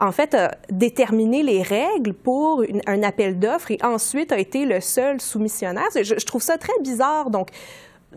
en 0.00 0.10
fait, 0.10 0.34
a 0.34 0.50
déterminé 0.68 1.44
les 1.44 1.62
règles 1.62 2.12
pour 2.12 2.64
un 2.86 3.02
appel 3.04 3.38
d'offres 3.38 3.70
et 3.70 3.78
ensuite 3.84 4.32
a 4.32 4.38
été 4.38 4.64
le 4.64 4.80
seul 4.80 5.20
soumissionnaire. 5.20 5.86
Je, 5.94 6.02
je, 6.02 6.26
trouve 6.26 6.42
ça 6.42 6.58
très 6.58 6.72
bizarre. 6.82 7.30
Donc, 7.30 7.50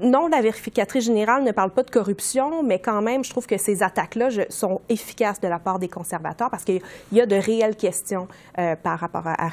non, 0.01 0.27
la 0.27 0.41
vérificatrice 0.41 1.05
générale 1.05 1.43
ne 1.43 1.51
parle 1.51 1.71
pas 1.71 1.83
de 1.83 1.89
corruption, 1.89 2.63
mais 2.63 2.79
quand 2.79 3.01
même, 3.01 3.23
je 3.23 3.29
trouve 3.29 3.47
que 3.47 3.57
ces 3.57 3.83
attaques-là 3.83 4.29
sont 4.49 4.81
efficaces 4.89 5.39
de 5.39 5.47
la 5.47 5.59
part 5.59 5.79
des 5.79 5.87
conservateurs 5.87 6.49
parce 6.49 6.63
qu'il 6.63 6.81
y 7.11 7.21
a 7.21 7.25
de 7.25 7.35
réelles 7.35 7.75
questions 7.75 8.27
euh, 8.57 8.75
par 8.75 8.99
rapport 8.99 9.25
à, 9.25 9.33
à 9.33 9.49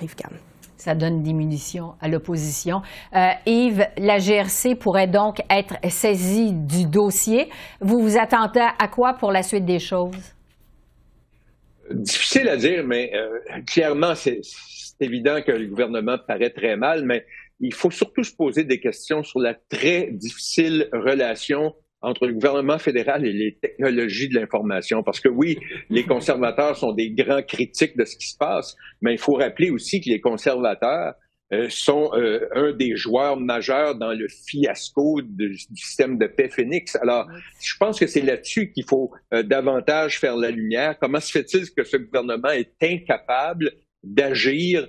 ça 0.82 0.96
donne 0.96 1.22
des 1.22 1.32
munitions 1.32 1.94
à 2.00 2.08
l'opposition. 2.08 2.82
Euh, 3.14 3.28
Yves, 3.46 3.86
la 3.98 4.18
GRC 4.18 4.74
pourrait 4.74 5.06
donc 5.06 5.40
être 5.48 5.76
saisie 5.88 6.52
du 6.52 6.86
dossier. 6.86 7.48
Vous 7.80 8.00
vous 8.00 8.18
attendez 8.18 8.66
à 8.78 8.88
quoi 8.88 9.14
pour 9.14 9.30
la 9.30 9.44
suite 9.44 9.64
des 9.64 9.78
choses? 9.78 10.34
Difficile 11.88 12.48
à 12.48 12.56
dire, 12.56 12.82
mais 12.84 13.12
euh, 13.14 13.60
clairement, 13.64 14.16
c'est 14.16 14.40
évident 14.98 15.40
que 15.46 15.52
le 15.52 15.66
gouvernement 15.66 16.16
paraît 16.26 16.50
très 16.50 16.76
mal, 16.76 17.04
mais 17.04 17.24
il 17.62 17.72
faut 17.72 17.90
surtout 17.90 18.24
se 18.24 18.34
poser 18.34 18.64
des 18.64 18.80
questions 18.80 19.22
sur 19.22 19.40
la 19.40 19.54
très 19.54 20.10
difficile 20.10 20.88
relation 20.92 21.74
entre 22.02 22.26
le 22.26 22.34
gouvernement 22.34 22.78
fédéral 22.78 23.24
et 23.24 23.32
les 23.32 23.54
technologies 23.54 24.28
de 24.28 24.34
l'information. 24.34 25.04
Parce 25.04 25.20
que 25.20 25.28
oui, 25.28 25.58
les 25.88 26.04
conservateurs 26.04 26.76
sont 26.76 26.92
des 26.92 27.12
grands 27.12 27.42
critiques 27.42 27.96
de 27.96 28.04
ce 28.04 28.16
qui 28.16 28.26
se 28.26 28.36
passe, 28.36 28.76
mais 29.00 29.12
il 29.12 29.18
faut 29.18 29.34
rappeler 29.34 29.70
aussi 29.70 30.00
que 30.00 30.10
les 30.10 30.20
conservateurs 30.20 31.14
euh, 31.52 31.68
sont 31.68 32.10
euh, 32.14 32.48
un 32.54 32.72
des 32.72 32.96
joueurs 32.96 33.38
majeurs 33.38 33.94
dans 33.94 34.12
le 34.12 34.26
fiasco 34.28 35.20
du 35.22 35.56
système 35.56 36.18
de 36.18 36.26
paix 36.26 36.48
Phoenix. 36.48 36.96
Alors, 36.96 37.28
je 37.60 37.74
pense 37.78 38.00
que 38.00 38.06
c'est 38.06 38.22
là-dessus 38.22 38.72
qu'il 38.72 38.84
faut 38.84 39.12
euh, 39.32 39.42
davantage 39.44 40.18
faire 40.18 40.36
la 40.36 40.50
lumière. 40.50 40.98
Comment 40.98 41.20
se 41.20 41.30
fait-il 41.30 41.70
que 41.70 41.84
ce 41.84 41.98
gouvernement 41.98 42.50
est 42.50 42.72
incapable 42.82 43.70
d'agir 44.02 44.88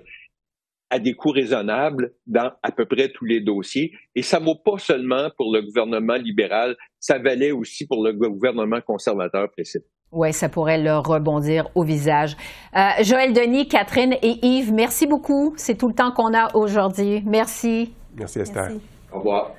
à 0.94 1.00
des 1.00 1.16
coûts 1.16 1.32
raisonnables 1.32 2.14
dans 2.28 2.52
à 2.62 2.72
peu 2.72 2.86
près 2.86 3.10
tous 3.10 3.26
les 3.26 3.42
dossiers. 3.42 3.94
Et 4.14 4.22
ça 4.22 4.38
vaut 4.38 4.60
pas 4.64 4.78
seulement 4.78 5.30
pour 5.38 5.52
le 5.52 5.64
gouvernement 5.64 6.14
libéral, 6.14 6.76
ça 7.00 7.18
valait 7.18 7.52
aussi 7.52 7.88
pour 7.88 8.04
le 8.04 8.14
gouvernement 8.14 8.80
conservateur 8.80 9.50
précédent. 9.50 9.86
Oui, 10.12 10.32
ça 10.32 10.50
pourrait 10.50 10.78
leur 10.78 11.04
rebondir 11.04 11.68
au 11.74 11.84
visage. 11.84 12.38
Euh, 12.78 12.90
Joël 13.02 13.34
Denis, 13.34 13.68
Catherine 13.68 14.14
et 14.22 14.38
Yves, 14.46 14.72
merci 14.72 15.08
beaucoup. 15.08 15.56
C'est 15.58 15.76
tout 15.76 15.88
le 15.88 15.96
temps 15.96 16.12
qu'on 16.12 16.36
a 16.36 16.56
aujourd'hui. 16.56 17.24
Merci. 17.26 17.92
Merci 18.16 18.42
Esther. 18.42 18.70
Au 19.12 19.18
revoir. 19.18 19.56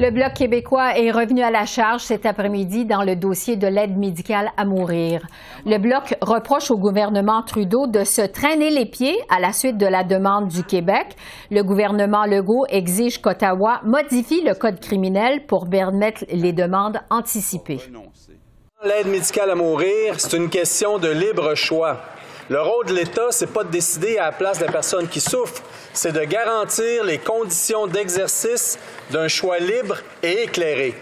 Le 0.00 0.10
Bloc 0.10 0.32
québécois 0.32 0.98
est 0.98 1.10
revenu 1.10 1.42
à 1.42 1.50
la 1.50 1.66
charge 1.66 2.00
cet 2.00 2.24
après-midi 2.24 2.86
dans 2.86 3.02
le 3.02 3.16
dossier 3.16 3.56
de 3.56 3.66
l'aide 3.66 3.98
médicale 3.98 4.50
à 4.56 4.64
mourir. 4.64 5.26
Le 5.66 5.76
Bloc 5.76 6.16
reproche 6.22 6.70
au 6.70 6.78
gouvernement 6.78 7.42
Trudeau 7.42 7.86
de 7.86 8.02
se 8.04 8.22
traîner 8.22 8.70
les 8.70 8.86
pieds 8.86 9.18
à 9.28 9.38
la 9.40 9.52
suite 9.52 9.76
de 9.76 9.84
la 9.84 10.02
demande 10.02 10.48
du 10.48 10.64
Québec. 10.64 11.08
Le 11.50 11.62
gouvernement 11.62 12.24
Legault 12.24 12.64
exige 12.70 13.20
qu'Ottawa 13.20 13.82
modifie 13.84 14.40
le 14.42 14.54
code 14.54 14.80
criminel 14.80 15.44
pour 15.44 15.68
permettre 15.68 16.24
les 16.32 16.54
demandes 16.54 16.98
anticipées. 17.10 17.80
L'aide 18.82 19.06
médicale 19.06 19.50
à 19.50 19.54
mourir, 19.54 20.14
c'est 20.16 20.34
une 20.34 20.48
question 20.48 20.96
de 20.96 21.10
libre 21.10 21.54
choix. 21.54 21.98
Le 22.50 22.60
rôle 22.60 22.86
de 22.86 22.94
l'État, 22.94 23.28
c'est 23.30 23.52
pas 23.52 23.62
de 23.62 23.70
décider 23.70 24.18
à 24.18 24.24
la 24.26 24.32
place 24.32 24.58
de 24.58 24.64
la 24.64 24.72
personne 24.72 25.06
qui 25.06 25.20
souffre, 25.20 25.62
c'est 25.92 26.10
de 26.10 26.24
garantir 26.24 27.04
les 27.04 27.18
conditions 27.18 27.86
d'exercice 27.86 28.76
d'un 29.12 29.28
choix 29.28 29.60
libre 29.60 29.98
et 30.20 30.42
éclairé. 30.42 30.96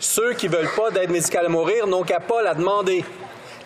Ceux 0.00 0.32
qui 0.32 0.48
veulent 0.48 0.74
pas 0.74 0.90
d'aide 0.90 1.10
médicale 1.10 1.44
à 1.44 1.48
mourir 1.50 1.86
n'ont 1.86 2.02
qu'à 2.02 2.18
pas 2.18 2.40
la 2.40 2.54
demander. 2.54 3.04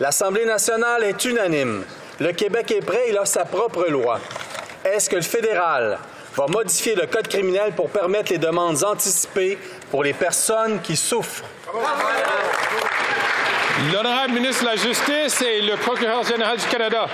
L'Assemblée 0.01 0.45
nationale 0.45 1.05
est 1.05 1.25
unanime. 1.25 1.85
Le 2.19 2.33
Québec 2.33 2.73
est 2.73 2.85
prêt, 2.85 3.07
il 3.11 3.17
a 3.17 3.25
sa 3.25 3.45
propre 3.45 3.89
loi. 3.89 4.19
Est-ce 4.85 5.09
que 5.09 5.15
le 5.15 5.23
fédéral 5.23 6.01
va 6.37 6.47
modifier 6.47 6.95
le 6.95 7.07
code 7.07 7.29
criminel 7.29 7.73
pour 7.75 7.91
permettre 7.91 8.33
les 8.33 8.39
demandes 8.39 8.83
anticipées 8.85 9.59
pour 9.91 10.05
les 10.05 10.13
personnes 10.13 10.81
qui 10.81 10.97
souffrent? 10.97 11.45
L'honorable 13.93 14.35
ministre 14.35 14.65
de 14.65 14.69
la 14.69 14.77
Justice 14.77 15.41
et 15.43 15.63
le 15.63 15.77
procureur 15.77 16.23
général 16.23 16.59
du 16.59 16.67
Canada. 16.67 17.09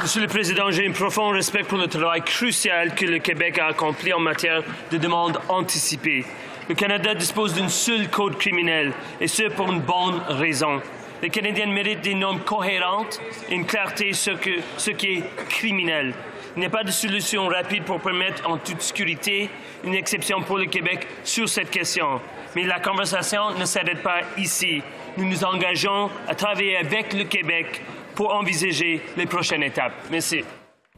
Monsieur 0.00 0.22
le 0.22 0.28
Président, 0.28 0.70
j'ai 0.70 0.86
un 0.86 0.92
profond 0.92 1.28
respect 1.28 1.62
pour 1.62 1.76
le 1.76 1.88
travail 1.88 2.22
crucial 2.22 2.94
que 2.94 3.04
le 3.04 3.18
Québec 3.18 3.58
a 3.58 3.66
accompli 3.66 4.12
en 4.14 4.20
matière 4.20 4.62
de 4.90 4.96
demandes 4.96 5.38
anticipées. 5.48 6.24
Le 6.68 6.74
Canada 6.74 7.14
dispose 7.14 7.54
d'un 7.54 7.68
seul 7.68 8.08
code 8.08 8.38
criminel, 8.38 8.92
et 9.20 9.28
ce 9.28 9.44
pour 9.50 9.70
une 9.70 9.80
bonne 9.80 10.20
raison. 10.28 10.80
Les 11.22 11.30
Canadiens 11.30 11.66
méritent 11.66 12.00
des 12.00 12.14
normes 12.14 12.40
cohérentes 12.40 13.20
et 13.50 13.54
une 13.54 13.66
clarté 13.66 14.12
sur 14.12 14.38
ce 14.76 14.90
qui 14.90 15.18
est 15.18 15.24
criminel. 15.48 16.14
Il 16.56 16.60
n'y 16.60 16.66
a 16.66 16.70
pas 16.70 16.84
de 16.84 16.90
solution 16.90 17.46
rapide 17.48 17.84
pour 17.84 18.00
permettre 18.00 18.48
en 18.48 18.56
toute 18.56 18.80
sécurité 18.80 19.50
une 19.84 19.94
exception 19.94 20.40
pour 20.42 20.56
le 20.58 20.66
Québec 20.66 21.06
sur 21.22 21.48
cette 21.48 21.70
question. 21.70 22.20
Mais 22.54 22.64
la 22.64 22.80
conversation 22.80 23.50
ne 23.58 23.64
s'arrête 23.64 24.02
pas 24.02 24.20
ici 24.38 24.82
nous 25.16 25.24
nous 25.24 25.44
engageons 25.44 26.10
à 26.28 26.34
travailler 26.34 26.76
avec 26.76 27.12
le 27.14 27.24
Québec 27.24 27.82
pour 28.14 28.34
envisager 28.34 29.00
les 29.16 29.26
prochaines 29.26 29.62
étapes. 29.62 29.92
Merci. 30.10 30.40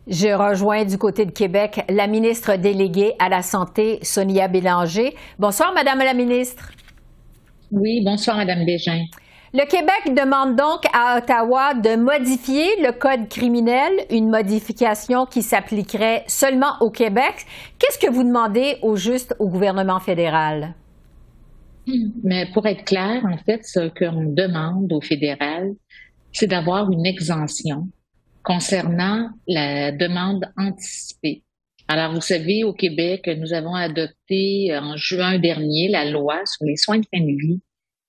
Je 0.06 0.28
rejoins 0.28 0.84
du 0.84 0.96
côté 0.96 1.26
de 1.26 1.30
Québec 1.30 1.80
la 1.88 2.06
ministre 2.06 2.56
déléguée 2.56 3.12
à 3.18 3.28
la 3.28 3.42
Santé, 3.42 3.98
Sonia 4.02 4.48
Bélanger. 4.48 5.14
Bonsoir, 5.38 5.72
Madame 5.74 5.98
la 5.98 6.14
ministre. 6.14 6.72
Oui, 7.70 8.02
bonsoir, 8.04 8.38
Madame 8.38 8.64
Bégin. 8.64 9.04
Le 9.54 9.64
Québec 9.64 10.14
demande 10.14 10.56
donc 10.56 10.82
à 10.92 11.16
Ottawa 11.16 11.72
de 11.72 11.96
modifier 11.96 12.66
le 12.82 12.92
code 12.92 13.30
criminel, 13.30 13.92
une 14.10 14.28
modification 14.28 15.24
qui 15.24 15.40
s'appliquerait 15.40 16.24
seulement 16.26 16.76
au 16.80 16.90
Québec. 16.90 17.46
Qu'est-ce 17.78 17.98
que 17.98 18.12
vous 18.12 18.24
demandez 18.24 18.76
au 18.82 18.96
juste 18.96 19.34
au 19.38 19.48
gouvernement 19.48 20.00
fédéral? 20.00 20.74
Mais 22.22 22.44
pour 22.52 22.66
être 22.66 22.84
clair, 22.84 23.24
en 23.24 23.38
fait, 23.38 23.64
ce 23.64 23.88
qu'on 23.88 24.34
demande 24.34 24.92
au 24.92 25.00
fédéral, 25.00 25.70
c'est 26.30 26.46
d'avoir 26.46 26.90
une 26.90 27.06
exemption 27.06 27.88
concernant 28.42 29.30
la 29.46 29.92
demande 29.92 30.44
anticipée. 30.58 31.42
Alors, 31.88 32.12
vous 32.12 32.20
savez, 32.20 32.64
au 32.64 32.74
Québec, 32.74 33.30
nous 33.38 33.54
avons 33.54 33.74
adopté 33.74 34.76
en 34.78 34.94
juin 34.96 35.38
dernier 35.38 35.88
la 35.88 36.04
loi 36.04 36.44
sur 36.44 36.66
les 36.66 36.76
soins 36.76 36.98
de 36.98 37.06
famille 37.10 37.60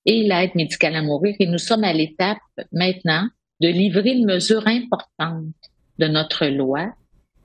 et 0.05 0.23
l'aide 0.23 0.55
médicale 0.55 0.95
à 0.95 1.01
mourir 1.01 1.35
et 1.39 1.47
nous 1.47 1.57
sommes 1.57 1.83
à 1.83 1.93
l'étape 1.93 2.37
maintenant 2.71 3.27
de 3.61 3.67
livrer 3.67 4.11
une 4.11 4.25
mesure 4.25 4.65
importante 4.67 5.53
de 5.97 6.07
notre 6.07 6.45
loi 6.45 6.93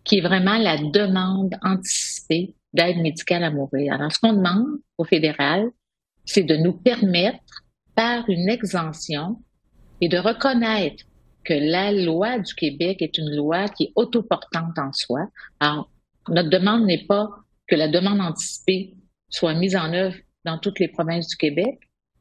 qui 0.04 0.18
est 0.18 0.20
vraiment 0.20 0.58
la 0.58 0.76
demande 0.76 1.54
anticipée 1.62 2.54
d'aide 2.73 2.99
médicale 2.99 3.44
à 3.44 3.50
mourir. 3.50 3.94
Alors, 3.94 4.12
ce 4.12 4.18
qu'on 4.18 4.34
demande 4.34 4.66
au 4.99 5.04
fédéral, 5.04 5.70
c'est 6.25 6.42
de 6.42 6.56
nous 6.56 6.73
permettre, 6.73 7.64
par 7.94 8.28
une 8.28 8.49
exemption, 8.49 9.38
et 10.00 10.08
de 10.08 10.18
reconnaître 10.18 11.04
que 11.44 11.54
la 11.54 11.92
loi 11.92 12.38
du 12.38 12.54
Québec 12.54 13.00
est 13.00 13.18
une 13.18 13.34
loi 13.37 13.68
qui 13.68 13.84
est 13.84 13.92
autoportante 13.94 14.78
en 14.78 14.92
soi. 14.92 15.28
Alors, 15.61 15.90
notre 16.28 16.50
demande 16.50 16.84
n'est 16.87 17.04
pas 17.06 17.28
que 17.66 17.76
la 17.76 17.88
demande 17.88 18.20
anticipée 18.20 18.94
soit 19.28 19.54
mise 19.54 19.76
en 19.76 19.92
œuvre 19.92 20.16
dans 20.44 20.58
toutes 20.58 20.80
les 20.80 20.88
provinces 20.88 21.28
du 21.28 21.37
Québec, 21.37 21.78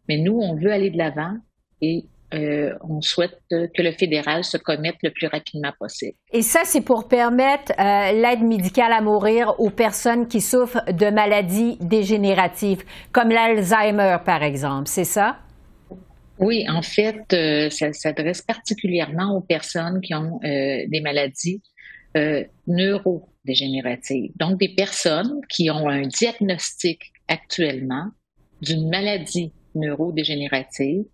mais 0.08 0.18
nous, 0.18 0.38
on 0.38 0.56
veut 0.56 0.72
aller 0.72 0.90
de 0.90 0.98
l'avant 0.98 1.36
et 1.82 2.06
euh, 2.34 2.74
on 2.82 3.00
souhaite 3.02 3.38
que 3.50 3.82
le 3.82 3.92
fédéral 3.92 4.44
se 4.44 4.58
commette 4.58 4.96
le 5.04 5.12
plus 5.12 5.28
rapidement 5.28 5.72
possible. 5.80 6.18
Et 6.32 6.42
ça, 6.42 6.62
c'est 6.64 6.82
pour 6.82 7.08
permettre 7.08 7.74
euh, 7.80 8.12
l'aide 8.12 8.42
médicale 8.42 8.92
à 8.92 9.02
mourir 9.02 9.54
aux 9.60 9.70
personnes 9.70 10.28
qui 10.28 10.42
souffrent 10.42 10.84
de 10.92 11.12
maladies 11.12 11.78
dégénératives, 11.80 12.84
comme 13.12 13.30
l'Alzheimer, 13.30 14.18
par 14.26 14.42
exemple, 14.42 14.88
c'est 14.88 15.04
ça? 15.04 15.38
Oui, 16.40 16.66
en 16.68 16.82
fait, 16.82 17.22
euh, 17.34 17.70
ça 17.70 17.94
s'adresse 17.94 18.42
particulièrement 18.42 19.36
aux 19.36 19.42
personnes 19.42 20.02
qui 20.02 20.16
ont 20.16 20.40
des 20.42 21.02
maladies 21.04 21.62
neurodégénératives. 22.68 24.32
Donc, 24.40 24.60
des 24.60 24.74
personnes 24.76 25.40
qui 25.50 25.70
ont 25.70 25.88
un 25.88 26.08
diagnostic 26.08 27.12
actuellement 27.28 28.08
d'une 28.62 28.90
maladie 28.90 29.52
neurodégénérative 29.76 31.06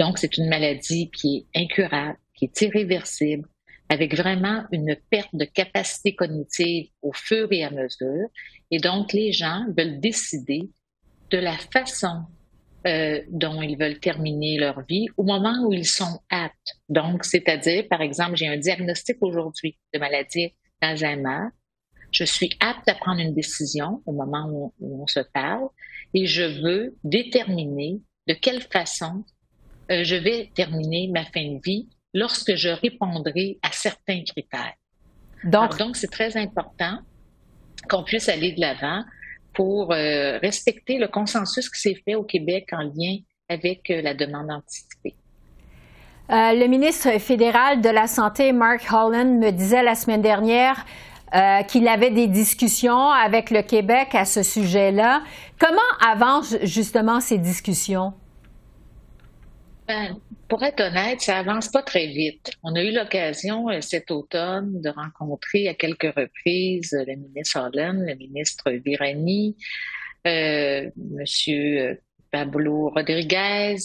donc, 0.00 0.18
c'est 0.18 0.38
une 0.38 0.48
maladie 0.48 1.10
qui 1.10 1.46
est 1.52 1.62
incurable, 1.62 2.16
qui 2.34 2.46
est 2.46 2.60
irréversible, 2.62 3.46
avec 3.90 4.16
vraiment 4.16 4.64
une 4.72 4.96
perte 5.10 5.34
de 5.34 5.44
capacité 5.44 6.14
cognitive 6.14 6.88
au 7.02 7.12
fur 7.12 7.48
et 7.50 7.64
à 7.64 7.70
mesure. 7.70 8.28
Et 8.70 8.78
donc, 8.78 9.12
les 9.12 9.32
gens 9.32 9.66
veulent 9.76 10.00
décider 10.00 10.70
de 11.30 11.36
la 11.36 11.52
façon 11.52 12.22
euh, 12.86 13.20
dont 13.28 13.60
ils 13.60 13.76
veulent 13.76 14.00
terminer 14.00 14.58
leur 14.58 14.80
vie 14.86 15.08
au 15.18 15.22
moment 15.22 15.66
où 15.66 15.72
ils 15.74 15.86
sont 15.86 16.20
aptes. 16.30 16.78
Donc, 16.88 17.26
c'est-à-dire, 17.26 17.86
par 17.90 18.00
exemple, 18.00 18.36
j'ai 18.36 18.48
un 18.48 18.56
diagnostic 18.56 19.18
aujourd'hui 19.20 19.76
de 19.92 19.98
maladie 19.98 20.54
d'Alzheimer. 20.80 21.48
Je 22.10 22.24
suis 22.24 22.56
apte 22.60 22.88
à 22.88 22.94
prendre 22.94 23.20
une 23.20 23.34
décision 23.34 24.02
au 24.06 24.12
moment 24.12 24.48
où 24.50 25.02
on 25.02 25.06
se 25.06 25.20
parle 25.20 25.68
et 26.14 26.26
je 26.26 26.42
veux 26.62 26.96
déterminer 27.04 28.00
de 28.26 28.34
quelle 28.34 28.62
façon 28.62 29.24
je 29.88 30.14
vais 30.14 30.50
terminer 30.54 31.08
ma 31.12 31.24
fin 31.24 31.54
de 31.54 31.60
vie 31.64 31.88
lorsque 32.14 32.54
je 32.54 32.68
répondrai 32.68 33.58
à 33.62 33.72
certains 33.72 34.22
critères. 34.22 34.74
Donc, 35.44 35.78
donc 35.78 35.96
c'est 35.96 36.10
très 36.10 36.36
important 36.36 36.98
qu'on 37.88 38.04
puisse 38.04 38.28
aller 38.28 38.52
de 38.52 38.60
l'avant 38.60 39.02
pour 39.54 39.92
euh, 39.92 40.38
respecter 40.38 40.98
le 40.98 41.08
consensus 41.08 41.68
qui 41.68 41.80
s'est 41.80 42.02
fait 42.04 42.14
au 42.14 42.24
Québec 42.24 42.68
en 42.72 42.82
lien 42.82 43.16
avec 43.48 43.90
euh, 43.90 44.02
la 44.02 44.14
demande 44.14 44.50
anticipée. 44.50 45.14
Euh, 46.30 46.52
le 46.52 46.66
ministre 46.68 47.18
fédéral 47.18 47.80
de 47.80 47.88
la 47.88 48.06
Santé, 48.06 48.52
Mark 48.52 48.86
Holland, 48.92 49.38
me 49.38 49.50
disait 49.50 49.82
la 49.82 49.96
semaine 49.96 50.22
dernière 50.22 50.84
qu'il 51.68 51.86
avait 51.88 52.10
des 52.10 52.26
discussions 52.26 53.10
avec 53.10 53.50
le 53.50 53.62
Québec 53.62 54.08
à 54.14 54.24
ce 54.24 54.42
sujet-là. 54.42 55.22
Comment 55.58 55.78
avancent 56.00 56.56
justement 56.62 57.20
ces 57.20 57.38
discussions? 57.38 58.12
Ben, 59.86 60.16
pour 60.50 60.62
être 60.62 60.80
honnête, 60.80 61.20
ça 61.20 61.38
avance 61.38 61.68
pas 61.68 61.82
très 61.82 62.06
vite. 62.06 62.52
On 62.62 62.74
a 62.74 62.82
eu 62.82 62.92
l'occasion 62.92 63.70
euh, 63.70 63.80
cet 63.80 64.10
automne 64.10 64.80
de 64.80 64.88
rencontrer 64.88 65.68
à 65.68 65.74
quelques 65.74 66.12
reprises 66.14 66.92
le 66.92 67.16
ministre 67.16 67.60
Holland, 67.60 67.98
le 68.06 68.14
ministre 68.14 68.70
Virani, 68.70 69.56
euh, 70.26 70.90
Monsieur 70.96 72.00
Pablo 72.30 72.90
Rodriguez. 72.90 73.76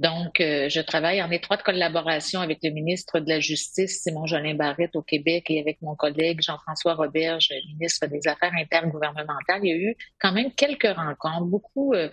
Donc, 0.00 0.40
euh, 0.40 0.70
je 0.70 0.80
travaille 0.80 1.22
en 1.22 1.30
étroite 1.30 1.62
collaboration 1.62 2.40
avec 2.40 2.60
le 2.62 2.70
ministre 2.70 3.20
de 3.20 3.28
la 3.28 3.38
Justice, 3.38 4.00
Simon 4.02 4.24
Jolin 4.24 4.54
Barrette 4.54 4.96
au 4.96 5.02
Québec, 5.02 5.44
et 5.50 5.60
avec 5.60 5.82
mon 5.82 5.94
collègue 5.94 6.40
Jean-François 6.40 6.94
Roberge, 6.94 7.50
ministre 7.66 8.06
des 8.06 8.26
Affaires 8.26 8.52
intergouvernementales. 8.58 9.60
Il 9.62 9.68
y 9.68 9.72
a 9.72 9.76
eu 9.76 9.96
quand 10.18 10.32
même 10.32 10.52
quelques 10.54 10.90
rencontres, 10.96 11.44
beaucoup 11.44 11.92
euh, 11.92 12.08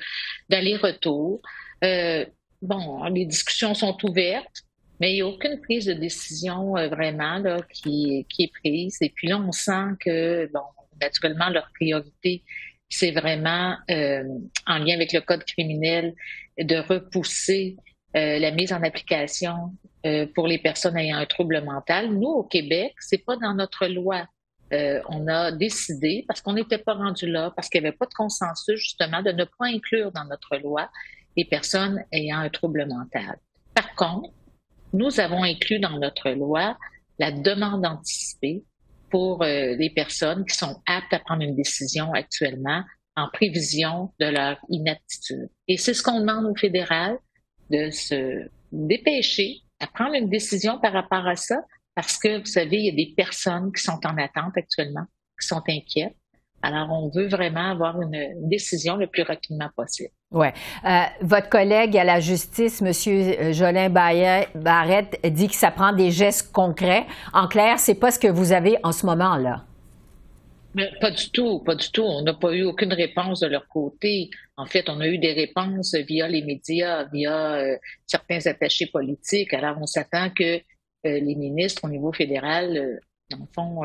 d'allers-retours. 0.49 1.41
Euh, 1.85 2.25
bon, 2.61 3.05
les 3.05 3.25
discussions 3.25 3.73
sont 3.73 3.97
ouvertes, 4.03 4.63
mais 4.99 5.11
il 5.11 5.15
n'y 5.15 5.21
a 5.21 5.27
aucune 5.27 5.61
prise 5.61 5.85
de 5.85 5.93
décision 5.93 6.75
euh, 6.75 6.89
vraiment 6.89 7.37
là, 7.37 7.61
qui, 7.71 8.25
qui 8.29 8.43
est 8.43 8.51
prise. 8.61 8.97
Et 8.99 9.13
puis 9.15 9.29
là, 9.29 9.37
on 9.37 9.53
sent 9.53 9.95
que, 10.01 10.51
bon, 10.51 10.59
naturellement, 10.99 11.47
leur 11.49 11.69
priorité, 11.73 12.43
c'est 12.89 13.11
vraiment, 13.11 13.77
euh, 13.91 14.23
en 14.65 14.77
lien 14.79 14.95
avec 14.95 15.13
le 15.13 15.21
code 15.21 15.43
criminel, 15.45 16.13
de 16.57 16.75
repousser 16.77 17.77
euh, 18.15 18.39
la 18.39 18.51
mise 18.51 18.73
en 18.73 18.83
application 18.83 19.73
pour 20.35 20.47
les 20.47 20.57
personnes 20.57 20.95
ayant 20.95 21.17
un 21.17 21.25
trouble 21.25 21.61
mental. 21.65 22.13
Nous, 22.13 22.29
au 22.29 22.43
Québec, 22.43 22.93
c'est 23.01 23.17
pas 23.25 23.35
dans 23.35 23.53
notre 23.53 23.87
loi. 23.87 24.25
on 24.71 25.27
a 25.27 25.51
décidé, 25.51 26.23
parce 26.29 26.39
qu'on 26.39 26.53
n'était 26.53 26.77
pas 26.77 26.93
rendu 26.93 27.29
là, 27.29 27.51
parce 27.53 27.67
qu'il 27.67 27.81
n'y 27.81 27.87
avait 27.87 27.97
pas 27.97 28.05
de 28.05 28.13
consensus 28.13 28.79
justement, 28.79 29.21
de 29.21 29.31
ne 29.33 29.43
pas 29.43 29.65
inclure 29.65 30.13
dans 30.13 30.23
notre 30.23 30.55
loi 30.63 30.89
les 31.35 31.43
personnes 31.43 32.03
ayant 32.13 32.39
un 32.39 32.49
trouble 32.49 32.87
mental. 32.87 33.37
Par 33.73 33.93
contre, 33.95 34.31
nous 34.93 35.19
avons 35.19 35.43
inclus 35.43 35.79
dans 35.79 35.99
notre 35.99 36.29
loi 36.29 36.77
la 37.19 37.31
demande 37.31 37.85
anticipée 37.85 38.63
pour 39.09 39.43
euh, 39.43 39.75
les 39.75 39.89
personnes 39.89 40.45
qui 40.45 40.55
sont 40.55 40.81
aptes 40.85 41.13
à 41.13 41.19
prendre 41.19 41.43
une 41.43 41.55
décision 41.55 42.13
actuellement 42.13 42.83
en 43.17 43.27
prévision 43.33 44.13
de 44.19 44.27
leur 44.27 44.57
inaptitude. 44.69 45.49
Et 45.67 45.75
c'est 45.75 45.93
ce 45.93 46.03
qu'on 46.03 46.21
demande 46.21 46.45
au 46.45 46.55
fédéral, 46.55 47.17
de 47.69 47.89
se 47.89 48.47
dépêcher 48.71 49.57
à 49.79 49.87
prendre 49.87 50.13
une 50.13 50.29
décision 50.29 50.79
par 50.79 50.93
rapport 50.93 51.27
à 51.27 51.35
ça, 51.35 51.57
parce 51.95 52.17
que, 52.17 52.39
vous 52.39 52.45
savez, 52.45 52.77
il 52.77 52.85
y 52.85 52.89
a 52.89 53.05
des 53.05 53.13
personnes 53.17 53.71
qui 53.73 53.81
sont 53.81 53.99
en 54.05 54.17
attente 54.17 54.55
actuellement, 54.55 55.05
qui 55.39 55.47
sont 55.47 55.63
inquiètes. 55.67 56.15
Alors, 56.61 56.91
on 56.91 57.09
veut 57.09 57.27
vraiment 57.27 57.71
avoir 57.71 58.01
une 58.01 58.47
décision 58.47 58.95
le 58.97 59.07
plus 59.07 59.23
rapidement 59.23 59.69
possible. 59.75 60.09
Oui. 60.31 60.47
Euh, 60.85 61.01
votre 61.21 61.49
collègue 61.49 61.97
à 61.97 62.03
la 62.03 62.19
justice, 62.19 62.81
M. 62.81 63.53
Jolin 63.53 63.89
Barrette, 63.89 65.19
dit 65.23 65.47
que 65.47 65.55
ça 65.55 65.71
prend 65.71 65.93
des 65.93 66.11
gestes 66.11 66.51
concrets. 66.51 67.05
En 67.33 67.47
clair, 67.47 67.79
c'est 67.79 67.95
pas 67.95 68.11
ce 68.11 68.19
que 68.19 68.27
vous 68.27 68.51
avez 68.51 68.77
en 68.83 68.91
ce 68.91 69.05
moment-là. 69.05 69.65
Pas 71.01 71.11
du 71.11 71.29
tout, 71.31 71.59
pas 71.59 71.75
du 71.75 71.89
tout. 71.91 72.03
On 72.03 72.21
n'a 72.21 72.33
pas 72.33 72.53
eu 72.53 72.63
aucune 72.63 72.93
réponse 72.93 73.39
de 73.39 73.47
leur 73.47 73.67
côté. 73.67 74.29
En 74.55 74.65
fait, 74.65 74.89
on 74.89 74.99
a 74.99 75.07
eu 75.07 75.17
des 75.17 75.33
réponses 75.33 75.95
via 75.95 76.27
les 76.27 76.43
médias, 76.43 77.05
via 77.05 77.55
euh, 77.55 77.77
certains 78.05 78.45
attachés 78.45 78.87
politiques. 78.87 79.53
Alors, 79.53 79.77
on 79.79 79.85
s'attend 79.85 80.29
que 80.29 80.59
les 81.03 81.35
ministres 81.35 81.85
au 81.85 81.89
niveau 81.89 82.11
fédéral, 82.11 82.99
dans 83.29 83.37
le 83.37 83.45
fond, 83.55 83.81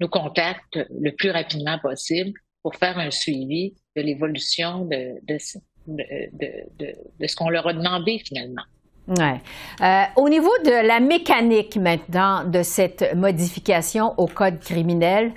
nous 0.00 0.08
contactent 0.08 0.80
le 0.90 1.12
plus 1.12 1.30
rapidement 1.30 1.78
possible 1.78 2.32
pour 2.64 2.74
faire 2.74 2.98
un 2.98 3.10
suivi 3.10 3.74
de 3.94 4.02
l'évolution 4.02 4.86
de, 4.86 5.38
ce 5.38 7.36
qu'on 7.36 7.50
leur 7.50 7.68
a 7.68 7.74
demandé 7.74 8.18
finalement. 8.18 8.62
Ouais. 9.06 9.38
Euh, 9.82 10.04
au 10.16 10.30
niveau 10.30 10.50
de 10.64 10.86
la 10.86 10.98
mécanique 10.98 11.76
maintenant 11.76 12.42
de 12.44 12.62
cette 12.62 13.14
modification 13.14 14.18
au 14.18 14.26
code 14.26 14.60
criminel, 14.60 15.32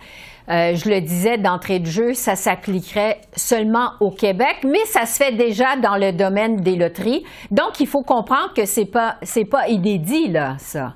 euh, 0.49 0.75
je 0.75 0.89
le 0.89 1.01
disais 1.01 1.37
d'entrée 1.37 1.79
de 1.79 1.85
jeu, 1.85 2.13
ça 2.13 2.35
s'appliquerait 2.35 3.19
seulement 3.35 3.91
au 3.99 4.11
Québec, 4.11 4.57
mais 4.63 4.83
ça 4.85 5.05
se 5.05 5.17
fait 5.17 5.33
déjà 5.33 5.75
dans 5.75 5.97
le 5.97 6.11
domaine 6.11 6.61
des 6.61 6.75
loteries. 6.75 7.23
Donc, 7.51 7.79
il 7.79 7.87
faut 7.87 8.03
comprendre 8.03 8.53
que 8.53 8.65
c'est 8.65 8.85
pas 8.85 9.17
pas 9.51 9.67
inédit 9.67 10.29
là, 10.29 10.55
ça. 10.59 10.95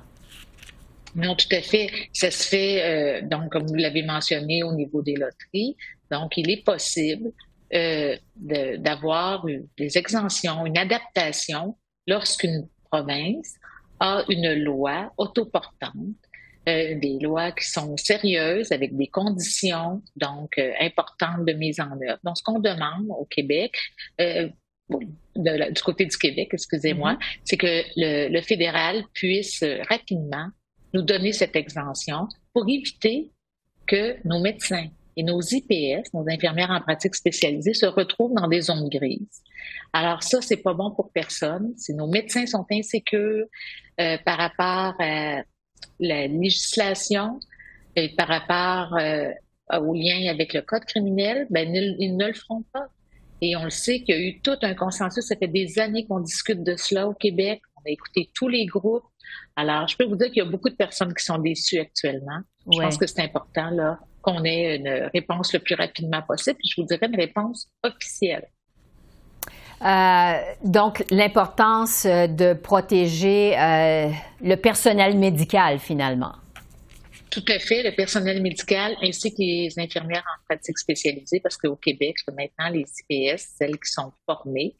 Non, 1.14 1.34
tout 1.34 1.54
à 1.54 1.60
fait. 1.60 1.90
Ça 2.12 2.30
se 2.30 2.48
fait 2.48 2.82
euh, 2.82 3.28
donc 3.28 3.50
comme 3.50 3.66
vous 3.66 3.74
l'avez 3.74 4.02
mentionné 4.02 4.62
au 4.62 4.72
niveau 4.72 5.02
des 5.02 5.14
loteries. 5.14 5.76
Donc, 6.10 6.32
il 6.36 6.50
est 6.50 6.64
possible 6.64 7.30
euh, 7.74 8.16
d'avoir 8.36 9.44
des 9.78 9.98
exemptions, 9.98 10.66
une 10.66 10.78
adaptation 10.78 11.76
lorsqu'une 12.06 12.68
province 12.90 13.54
a 14.00 14.22
une 14.28 14.62
loi 14.62 15.12
autoportante, 15.16 15.92
euh, 16.68 16.94
des 16.98 17.18
lois 17.20 17.52
qui 17.52 17.66
sont 17.66 17.96
sérieuses 17.96 18.72
avec 18.72 18.96
des 18.96 19.08
conditions 19.08 20.02
donc 20.16 20.58
euh, 20.58 20.72
importantes 20.80 21.44
de 21.44 21.52
mise 21.52 21.80
en 21.80 21.92
œuvre. 21.92 22.18
Donc, 22.24 22.38
ce 22.38 22.42
qu'on 22.42 22.60
demande 22.60 23.06
au 23.18 23.24
Québec, 23.24 23.74
euh, 24.20 24.48
du 25.36 25.82
côté 25.82 26.06
du 26.06 26.16
Québec, 26.16 26.50
excusez-moi, 26.52 27.14
mm-hmm. 27.14 27.38
c'est 27.44 27.56
que 27.56 27.82
le, 27.96 28.28
le, 28.28 28.40
fédéral 28.42 29.04
puisse 29.14 29.64
rapidement 29.88 30.48
nous 30.92 31.02
donner 31.02 31.32
cette 31.32 31.56
exemption 31.56 32.28
pour 32.52 32.68
éviter 32.68 33.30
que 33.86 34.16
nos 34.26 34.40
médecins, 34.40 34.88
et 35.16 35.22
nos 35.22 35.40
IPS, 35.40 36.12
nos 36.14 36.24
infirmières 36.28 36.70
en 36.70 36.80
pratique 36.80 37.14
spécialisée, 37.14 37.74
se 37.74 37.86
retrouvent 37.86 38.34
dans 38.34 38.48
des 38.48 38.62
zones 38.62 38.88
grises. 38.88 39.42
Alors 39.92 40.22
ça, 40.22 40.40
c'est 40.40 40.56
pas 40.56 40.74
bon 40.74 40.90
pour 40.90 41.12
personne. 41.12 41.74
Si 41.76 41.94
nos 41.94 42.06
médecins 42.06 42.46
sont 42.46 42.66
insécures 42.70 43.46
euh, 44.00 44.16
par 44.24 44.38
rapport 44.38 44.94
à 45.00 45.42
la 46.02 46.26
législation 46.26 47.38
et 47.96 48.10
par 48.10 48.28
rapport 48.28 48.96
euh, 48.98 49.30
au 49.78 49.94
lien 49.94 50.30
avec 50.30 50.52
le 50.54 50.62
code 50.62 50.84
criminel, 50.84 51.46
ben 51.50 51.74
ils, 51.74 52.16
ne 52.16 52.26
le 52.26 52.32
feront 52.32 52.64
pas. 52.72 52.86
Et 53.40 53.56
on 53.56 53.64
le 53.64 53.70
sait 53.70 54.00
qu'il 54.02 54.14
y 54.14 54.18
a 54.18 54.20
eu 54.20 54.40
tout 54.40 54.56
un 54.62 54.74
consensus. 54.74 55.24
Ça 55.24 55.36
fait 55.36 55.48
des 55.48 55.78
années 55.78 56.06
qu'on 56.06 56.20
discute 56.20 56.62
de 56.62 56.76
cela 56.76 57.08
au 57.08 57.14
Québec. 57.14 57.62
On 57.76 57.88
a 57.88 57.90
écouté 57.90 58.30
tous 58.34 58.48
les 58.48 58.66
groupes. 58.66 59.04
Alors, 59.56 59.88
je 59.88 59.96
peux 59.96 60.04
vous 60.04 60.16
dire 60.16 60.28
qu'il 60.28 60.42
y 60.42 60.46
a 60.46 60.50
beaucoup 60.50 60.68
de 60.68 60.76
personnes 60.76 61.12
qui 61.14 61.24
sont 61.24 61.38
déçues 61.38 61.78
actuellement. 61.78 62.40
Je 62.70 62.78
pense 62.78 62.96
que 62.96 63.06
c'est 63.06 63.22
important 63.22 63.70
là 63.70 63.98
qu'on 64.20 64.44
ait 64.44 64.76
une 64.76 65.10
réponse 65.12 65.52
le 65.52 65.58
plus 65.58 65.74
rapidement 65.74 66.22
possible. 66.22 66.58
je 66.64 66.80
vous 66.80 66.86
dirais 66.86 67.06
une 67.06 67.16
réponse 67.16 67.68
officielle. 67.82 68.46
Euh, 69.84 70.40
donc, 70.62 71.04
l'importance 71.10 72.04
euh, 72.04 72.28
de 72.28 72.54
protéger 72.54 73.58
euh, 73.58 74.10
le 74.40 74.54
personnel 74.54 75.18
médical, 75.18 75.80
finalement. 75.80 76.32
Tout 77.30 77.44
à 77.48 77.58
fait, 77.58 77.82
le 77.82 77.92
personnel 77.92 78.42
médical 78.42 78.94
ainsi 79.02 79.32
que 79.32 79.38
les 79.40 79.72
infirmières 79.78 80.22
en 80.22 80.44
pratique 80.46 80.78
spécialisée, 80.78 81.40
parce 81.40 81.56
qu'au 81.56 81.76
Québec, 81.76 82.16
maintenant, 82.28 82.68
les 82.68 82.84
IPS, 83.08 83.42
celles 83.58 83.78
qui 83.78 83.90
sont 83.90 84.12
formées, 84.26 84.76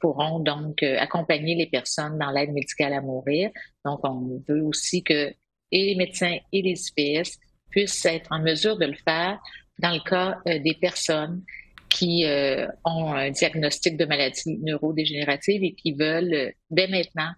pourront 0.00 0.40
donc 0.40 0.82
accompagner 0.82 1.56
les 1.56 1.66
personnes 1.66 2.18
dans 2.18 2.30
l'aide 2.30 2.52
médicale 2.52 2.94
à 2.94 3.02
mourir. 3.02 3.50
Donc, 3.84 4.00
on 4.02 4.42
veut 4.48 4.62
aussi 4.62 5.04
que 5.04 5.30
et 5.70 5.84
les 5.84 5.94
médecins 5.94 6.38
et 6.50 6.62
les 6.62 6.80
IPS 6.96 7.36
puissent 7.68 8.06
être 8.06 8.32
en 8.32 8.38
mesure 8.38 8.78
de 8.78 8.86
le 8.86 8.96
faire 9.06 9.38
dans 9.78 9.90
le 9.90 10.00
cas 10.08 10.38
des 10.46 10.74
personnes 10.80 11.42
qui 11.88 12.24
euh, 12.26 12.66
ont 12.84 13.12
un 13.12 13.30
diagnostic 13.30 13.96
de 13.96 14.04
maladie 14.04 14.58
neurodégénérative 14.58 15.64
et 15.64 15.74
qui 15.74 15.92
veulent, 15.92 16.34
euh, 16.34 16.50
dès 16.70 16.88
maintenant, 16.88 17.30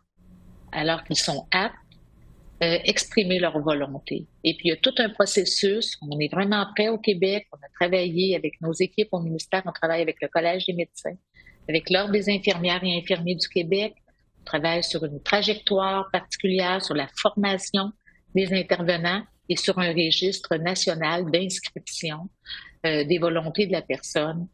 alors 0.72 1.04
qu'ils 1.04 1.18
sont 1.18 1.46
aptes, 1.52 1.74
exprimer 2.62 3.38
leur 3.38 3.58
volonté. 3.58 4.26
Et 4.44 4.52
puis, 4.52 4.68
il 4.68 4.68
y 4.68 4.72
a 4.72 4.76
tout 4.76 4.92
un 4.98 5.08
processus. 5.08 5.96
On 6.02 6.20
est 6.20 6.30
vraiment 6.30 6.66
prêt 6.76 6.88
au 6.88 6.98
Québec. 6.98 7.46
On 7.52 7.56
a 7.56 7.68
travaillé 7.80 8.36
avec 8.36 8.60
nos 8.60 8.74
équipes 8.74 9.08
au 9.12 9.20
ministère. 9.20 9.62
On 9.64 9.72
travaille 9.72 10.02
avec 10.02 10.16
le 10.20 10.28
Collège 10.28 10.66
des 10.66 10.74
médecins, 10.74 11.16
avec 11.70 11.88
l'Ordre 11.88 12.12
des 12.12 12.28
infirmières 12.28 12.84
et 12.84 12.98
infirmiers 12.98 13.36
du 13.36 13.48
Québec. 13.48 13.94
On 14.42 14.44
travaille 14.44 14.84
sur 14.84 15.02
une 15.06 15.22
trajectoire 15.22 16.10
particulière, 16.12 16.84
sur 16.84 16.94
la 16.94 17.08
formation 17.16 17.92
des 18.34 18.52
intervenants 18.52 19.22
et 19.48 19.56
sur 19.56 19.78
un 19.78 19.94
registre 19.94 20.56
national 20.56 21.30
d'inscription 21.30 22.28
euh, 22.86 23.04
des 23.04 23.18
volontés 23.18 23.66
de 23.66 23.72
la 23.72 23.82
personne 23.82 24.48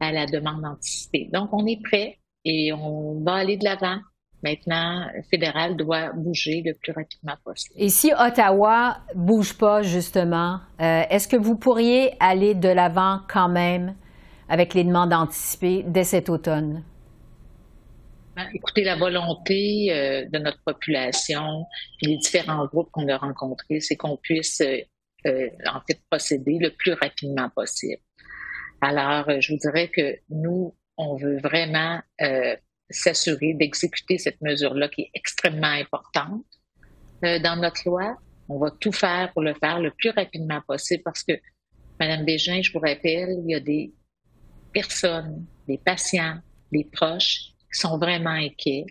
à 0.00 0.12
la 0.12 0.26
demande 0.26 0.64
anticipée. 0.64 1.28
Donc, 1.32 1.50
on 1.52 1.66
est 1.66 1.80
prêt 1.82 2.18
et 2.44 2.72
on 2.72 3.22
va 3.22 3.34
aller 3.34 3.56
de 3.56 3.64
l'avant 3.64 3.98
Maintenant, 4.42 5.06
le 5.14 5.22
fédéral 5.22 5.76
doit 5.76 6.12
bouger 6.14 6.62
le 6.64 6.72
plus 6.74 6.92
rapidement 6.92 7.34
possible. 7.44 7.74
Et 7.76 7.90
si 7.90 8.10
Ottawa 8.18 8.98
bouge 9.14 9.56
pas, 9.58 9.82
justement, 9.82 10.60
euh, 10.80 11.02
est-ce 11.10 11.28
que 11.28 11.36
vous 11.36 11.56
pourriez 11.56 12.14
aller 12.20 12.54
de 12.54 12.68
l'avant 12.68 13.20
quand 13.28 13.50
même 13.50 13.94
avec 14.48 14.72
les 14.72 14.84
demandes 14.84 15.12
anticipées 15.12 15.84
dès 15.86 16.04
cet 16.04 16.30
automne? 16.30 16.82
Ben, 18.34 18.46
écoutez, 18.54 18.82
la 18.82 18.96
volonté 18.96 19.88
euh, 19.90 20.24
de 20.32 20.38
notre 20.38 20.62
population 20.64 21.66
et 22.00 22.06
les 22.06 22.16
différents 22.16 22.64
groupes 22.64 22.90
qu'on 22.92 23.08
a 23.08 23.18
rencontrés, 23.18 23.80
c'est 23.80 23.96
qu'on 23.96 24.16
puisse 24.16 24.62
en 25.26 25.80
fait 25.86 26.00
procéder 26.10 26.58
le 26.58 26.70
plus 26.70 26.92
rapidement 26.92 27.50
possible. 27.50 28.00
Alors, 28.80 29.30
je 29.40 29.52
vous 29.52 29.58
dirais 29.58 29.88
que 29.88 30.18
nous, 30.30 30.74
on 30.96 31.16
veut 31.16 31.38
vraiment 31.38 32.00
s'assurer 32.90 33.54
d'exécuter 33.54 34.18
cette 34.18 34.40
mesure-là 34.40 34.88
qui 34.88 35.02
est 35.02 35.10
extrêmement 35.14 35.68
importante 35.68 36.44
euh, 37.24 37.38
dans 37.38 37.56
notre 37.56 37.88
loi. 37.88 38.16
On 38.48 38.58
va 38.58 38.70
tout 38.70 38.92
faire 38.92 39.32
pour 39.32 39.42
le 39.42 39.54
faire 39.54 39.80
le 39.80 39.92
plus 39.92 40.10
rapidement 40.10 40.60
possible 40.66 41.02
parce 41.04 41.22
que, 41.22 41.32
Madame 42.00 42.24
Bégin, 42.24 42.60
je 42.62 42.72
vous 42.72 42.80
rappelle, 42.80 43.38
il 43.44 43.50
y 43.50 43.54
a 43.54 43.60
des 43.60 43.92
personnes, 44.72 45.46
des 45.68 45.78
patients, 45.78 46.38
des 46.72 46.84
proches 46.84 47.52
qui 47.72 47.80
sont 47.80 47.98
vraiment 47.98 48.30
inquiets. 48.30 48.86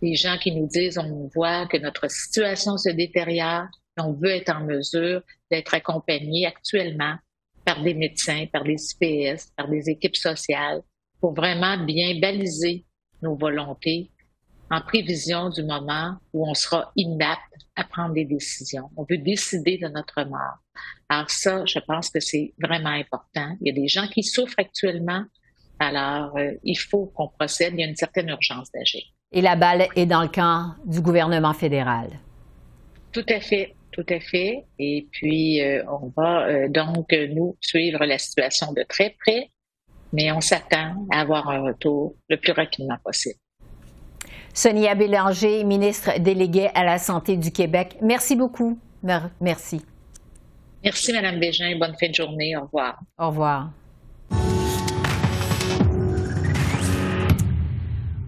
Des 0.00 0.14
gens 0.14 0.38
qui 0.38 0.52
nous 0.52 0.66
disent, 0.66 0.98
on 0.98 1.28
voit 1.34 1.66
que 1.66 1.76
notre 1.76 2.08
situation 2.10 2.78
se 2.78 2.90
détériore, 2.90 3.66
on 3.98 4.12
veut 4.12 4.30
être 4.30 4.50
en 4.50 4.64
mesure 4.64 5.22
d'être 5.50 5.74
accompagné 5.74 6.46
actuellement 6.46 7.16
par 7.64 7.82
des 7.82 7.94
médecins, 7.94 8.46
par 8.52 8.64
des 8.64 8.76
IPS, 9.00 9.52
par 9.56 9.68
des 9.68 9.88
équipes 9.90 10.16
sociales 10.16 10.82
pour 11.20 11.32
vraiment 11.32 11.82
bien 11.82 12.18
baliser 12.20 12.84
nos 13.22 13.34
volontés 13.34 14.10
en 14.70 14.80
prévision 14.80 15.48
du 15.50 15.62
moment 15.62 16.16
où 16.32 16.48
on 16.48 16.54
sera 16.54 16.92
inapte 16.96 17.40
à 17.76 17.84
prendre 17.84 18.14
des 18.14 18.24
décisions. 18.24 18.90
On 18.96 19.06
veut 19.08 19.18
décider 19.18 19.78
de 19.78 19.88
notre 19.88 20.24
mort. 20.24 20.58
Alors 21.08 21.30
ça, 21.30 21.64
je 21.64 21.78
pense 21.78 22.10
que 22.10 22.20
c'est 22.20 22.52
vraiment 22.60 22.90
important. 22.90 23.56
Il 23.60 23.68
y 23.68 23.70
a 23.70 23.74
des 23.74 23.88
gens 23.88 24.06
qui 24.08 24.22
souffrent 24.22 24.58
actuellement. 24.58 25.24
Alors, 25.78 26.36
euh, 26.36 26.52
il 26.62 26.76
faut 26.76 27.06
qu'on 27.14 27.28
procède. 27.28 27.74
Il 27.74 27.80
y 27.80 27.84
a 27.84 27.86
une 27.86 27.96
certaine 27.96 28.28
urgence 28.28 28.70
d'agir. 28.72 29.02
Et 29.32 29.40
la 29.40 29.56
balle 29.56 29.88
est 29.96 30.06
dans 30.06 30.22
le 30.22 30.28
camp 30.28 30.74
du 30.84 31.00
gouvernement 31.00 31.52
fédéral. 31.52 32.10
Tout 33.12 33.24
à 33.28 33.40
fait, 33.40 33.74
tout 33.94 34.06
à 34.10 34.20
fait. 34.20 34.64
Et 34.78 35.06
puis, 35.10 35.62
euh, 35.62 35.82
on 35.88 36.12
va 36.16 36.46
euh, 36.46 36.68
donc, 36.68 37.12
nous, 37.12 37.56
suivre 37.60 38.04
la 38.04 38.18
situation 38.18 38.72
de 38.72 38.82
très 38.82 39.16
près 39.24 39.50
mais 40.14 40.30
on 40.30 40.40
s'attend 40.40 41.06
à 41.12 41.20
avoir 41.20 41.50
un 41.50 41.60
retour 41.60 42.14
le 42.30 42.36
plus 42.36 42.52
rapidement 42.52 42.96
possible. 43.04 43.38
Sonia 44.54 44.94
Bélanger, 44.94 45.64
ministre 45.64 46.20
déléguée 46.20 46.70
à 46.74 46.84
la 46.84 46.98
Santé 46.98 47.36
du 47.36 47.50
Québec, 47.50 47.96
merci 48.00 48.36
beaucoup. 48.36 48.78
Merci. 49.40 49.84
Merci, 50.82 51.12
Mme 51.12 51.40
Bégin. 51.40 51.76
Bonne 51.78 51.96
fin 51.98 52.08
de 52.08 52.14
journée. 52.14 52.56
Au 52.56 52.62
revoir. 52.62 53.00
Au 53.18 53.28
revoir. 53.28 53.70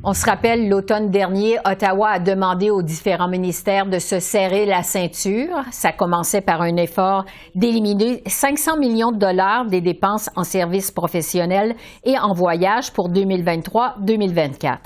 On 0.09 0.15
se 0.15 0.25
rappelle, 0.25 0.69
l'automne 0.69 1.11
dernier, 1.11 1.59
Ottawa 1.65 2.11
a 2.11 2.19
demandé 2.21 2.71
aux 2.71 2.83
différents 2.83 3.27
ministères 3.27 3.87
de 3.87 3.99
se 3.99 4.21
serrer 4.21 4.65
la 4.65 4.85
ceinture. 4.85 5.65
Ça 5.73 5.91
commençait 5.91 6.43
par 6.43 6.63
un 6.63 6.77
effort 6.77 7.25
d'éliminer 7.57 8.23
500 8.25 8.77
millions 8.77 9.11
de 9.11 9.19
dollars 9.19 9.67
des 9.67 9.81
dépenses 9.81 10.31
en 10.37 10.45
services 10.45 10.93
professionnels 10.93 11.75
et 12.05 12.17
en 12.21 12.35
voyage 12.35 12.93
pour 12.93 13.11
2023-2024. 13.11 14.77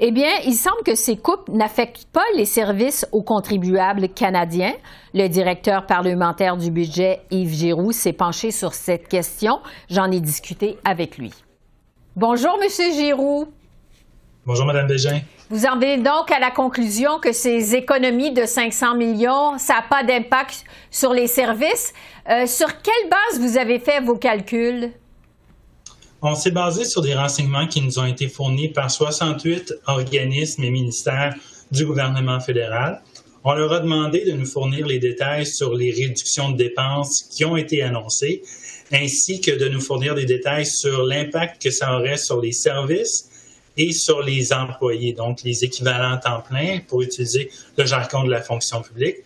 Eh 0.00 0.12
bien, 0.12 0.32
il 0.44 0.52
semble 0.52 0.82
que 0.84 0.94
ces 0.94 1.16
coupes 1.16 1.48
n'affectent 1.48 2.06
pas 2.12 2.20
les 2.36 2.44
services 2.44 3.08
aux 3.10 3.22
contribuables 3.22 4.10
canadiens. 4.10 4.74
Le 5.14 5.28
directeur 5.28 5.86
parlementaire 5.86 6.58
du 6.58 6.70
budget, 6.70 7.22
Yves 7.30 7.54
Giroux, 7.54 7.92
s'est 7.92 8.12
penché 8.12 8.50
sur 8.50 8.74
cette 8.74 9.08
question. 9.08 9.60
J'en 9.88 10.10
ai 10.10 10.20
discuté 10.20 10.76
avec 10.84 11.16
lui. 11.16 11.32
Bonjour, 12.16 12.58
Monsieur 12.62 12.92
Giroux. 12.92 13.46
Bonjour, 14.48 14.64
Mme 14.64 14.86
Bégin. 14.86 15.20
Vous 15.50 15.66
en 15.66 15.74
venez 15.74 15.98
donc 15.98 16.30
à 16.30 16.40
la 16.40 16.50
conclusion 16.50 17.18
que 17.20 17.32
ces 17.32 17.74
économies 17.74 18.32
de 18.32 18.46
500 18.46 18.94
millions, 18.94 19.58
ça 19.58 19.74
n'a 19.74 19.82
pas 19.82 20.02
d'impact 20.02 20.64
sur 20.90 21.12
les 21.12 21.26
services. 21.26 21.92
Euh, 22.30 22.46
sur 22.46 22.80
quelle 22.80 23.10
base 23.10 23.40
vous 23.40 23.58
avez 23.58 23.78
fait 23.78 24.00
vos 24.00 24.16
calculs? 24.16 24.90
On 26.22 26.34
s'est 26.34 26.50
basé 26.50 26.86
sur 26.86 27.02
des 27.02 27.14
renseignements 27.14 27.66
qui 27.66 27.82
nous 27.82 27.98
ont 27.98 28.06
été 28.06 28.26
fournis 28.26 28.70
par 28.70 28.90
68 28.90 29.74
organismes 29.86 30.64
et 30.64 30.70
ministères 30.70 31.34
du 31.70 31.84
gouvernement 31.84 32.40
fédéral. 32.40 33.02
On 33.44 33.52
leur 33.52 33.70
a 33.74 33.80
demandé 33.80 34.24
de 34.24 34.32
nous 34.32 34.46
fournir 34.46 34.86
les 34.86 34.98
détails 34.98 35.44
sur 35.44 35.74
les 35.74 35.90
réductions 35.90 36.52
de 36.52 36.56
dépenses 36.56 37.24
qui 37.24 37.44
ont 37.44 37.58
été 37.58 37.82
annoncées, 37.82 38.40
ainsi 38.94 39.42
que 39.42 39.50
de 39.50 39.68
nous 39.68 39.82
fournir 39.82 40.14
des 40.14 40.24
détails 40.24 40.64
sur 40.64 41.04
l'impact 41.04 41.60
que 41.60 41.70
ça 41.70 41.98
aurait 41.98 42.16
sur 42.16 42.40
les 42.40 42.52
services 42.52 43.28
et 43.78 43.92
sur 43.92 44.20
les 44.22 44.52
employés, 44.52 45.12
donc 45.12 45.42
les 45.44 45.64
équivalents 45.64 46.18
temps 46.18 46.42
plein, 46.42 46.80
pour 46.86 47.00
utiliser 47.00 47.50
le 47.78 47.86
jargon 47.86 48.24
de 48.24 48.30
la 48.30 48.42
fonction 48.42 48.82
publique. 48.82 49.16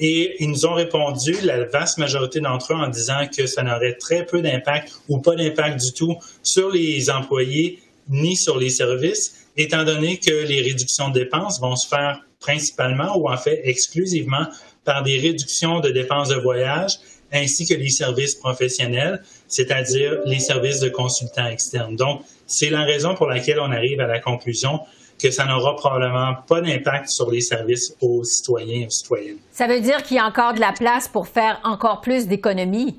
Et 0.00 0.36
ils 0.42 0.48
nous 0.48 0.64
ont 0.64 0.74
répondu, 0.74 1.36
la 1.42 1.64
vaste 1.64 1.98
majorité 1.98 2.40
d'entre 2.40 2.72
eux, 2.72 2.76
en 2.76 2.88
disant 2.88 3.26
que 3.36 3.46
ça 3.46 3.62
n'aurait 3.62 3.94
très 3.94 4.24
peu 4.24 4.40
d'impact 4.40 4.92
ou 5.08 5.18
pas 5.18 5.36
d'impact 5.36 5.80
du 5.84 5.92
tout 5.92 6.16
sur 6.42 6.70
les 6.70 7.10
employés 7.10 7.80
ni 8.08 8.36
sur 8.36 8.58
les 8.58 8.70
services, 8.70 9.46
étant 9.56 9.84
donné 9.84 10.18
que 10.18 10.30
les 10.30 10.62
réductions 10.62 11.10
de 11.10 11.20
dépenses 11.20 11.60
vont 11.60 11.76
se 11.76 11.86
faire 11.86 12.20
principalement 12.40 13.18
ou 13.18 13.28
en 13.28 13.36
fait 13.36 13.60
exclusivement 13.64 14.46
par 14.84 15.02
des 15.02 15.18
réductions 15.18 15.80
de 15.80 15.90
dépenses 15.90 16.28
de 16.28 16.36
voyage 16.36 16.92
ainsi 17.32 17.66
que 17.66 17.74
les 17.74 17.90
services 17.90 18.36
professionnels, 18.36 19.22
c'est-à-dire 19.48 20.20
les 20.24 20.38
services 20.38 20.80
de 20.80 20.88
consultants 20.88 21.46
externes. 21.46 21.96
Donc, 21.96 22.22
c'est 22.48 22.70
la 22.70 22.82
raison 22.82 23.14
pour 23.14 23.28
laquelle 23.28 23.60
on 23.60 23.70
arrive 23.70 24.00
à 24.00 24.08
la 24.08 24.18
conclusion 24.18 24.80
que 25.20 25.30
ça 25.30 25.44
n'aura 25.44 25.76
probablement 25.76 26.34
pas 26.46 26.60
d'impact 26.60 27.08
sur 27.08 27.30
les 27.30 27.40
services 27.40 27.94
aux 28.00 28.24
citoyens 28.24 28.82
et 28.82 28.86
aux 28.86 28.90
citoyennes. 28.90 29.38
Ça 29.52 29.66
veut 29.66 29.80
dire 29.80 30.02
qu'il 30.02 30.16
y 30.16 30.20
a 30.20 30.24
encore 30.24 30.54
de 30.54 30.60
la 30.60 30.72
place 30.72 31.08
pour 31.08 31.28
faire 31.28 31.60
encore 31.64 32.00
plus 32.00 32.26
d'économies? 32.26 32.96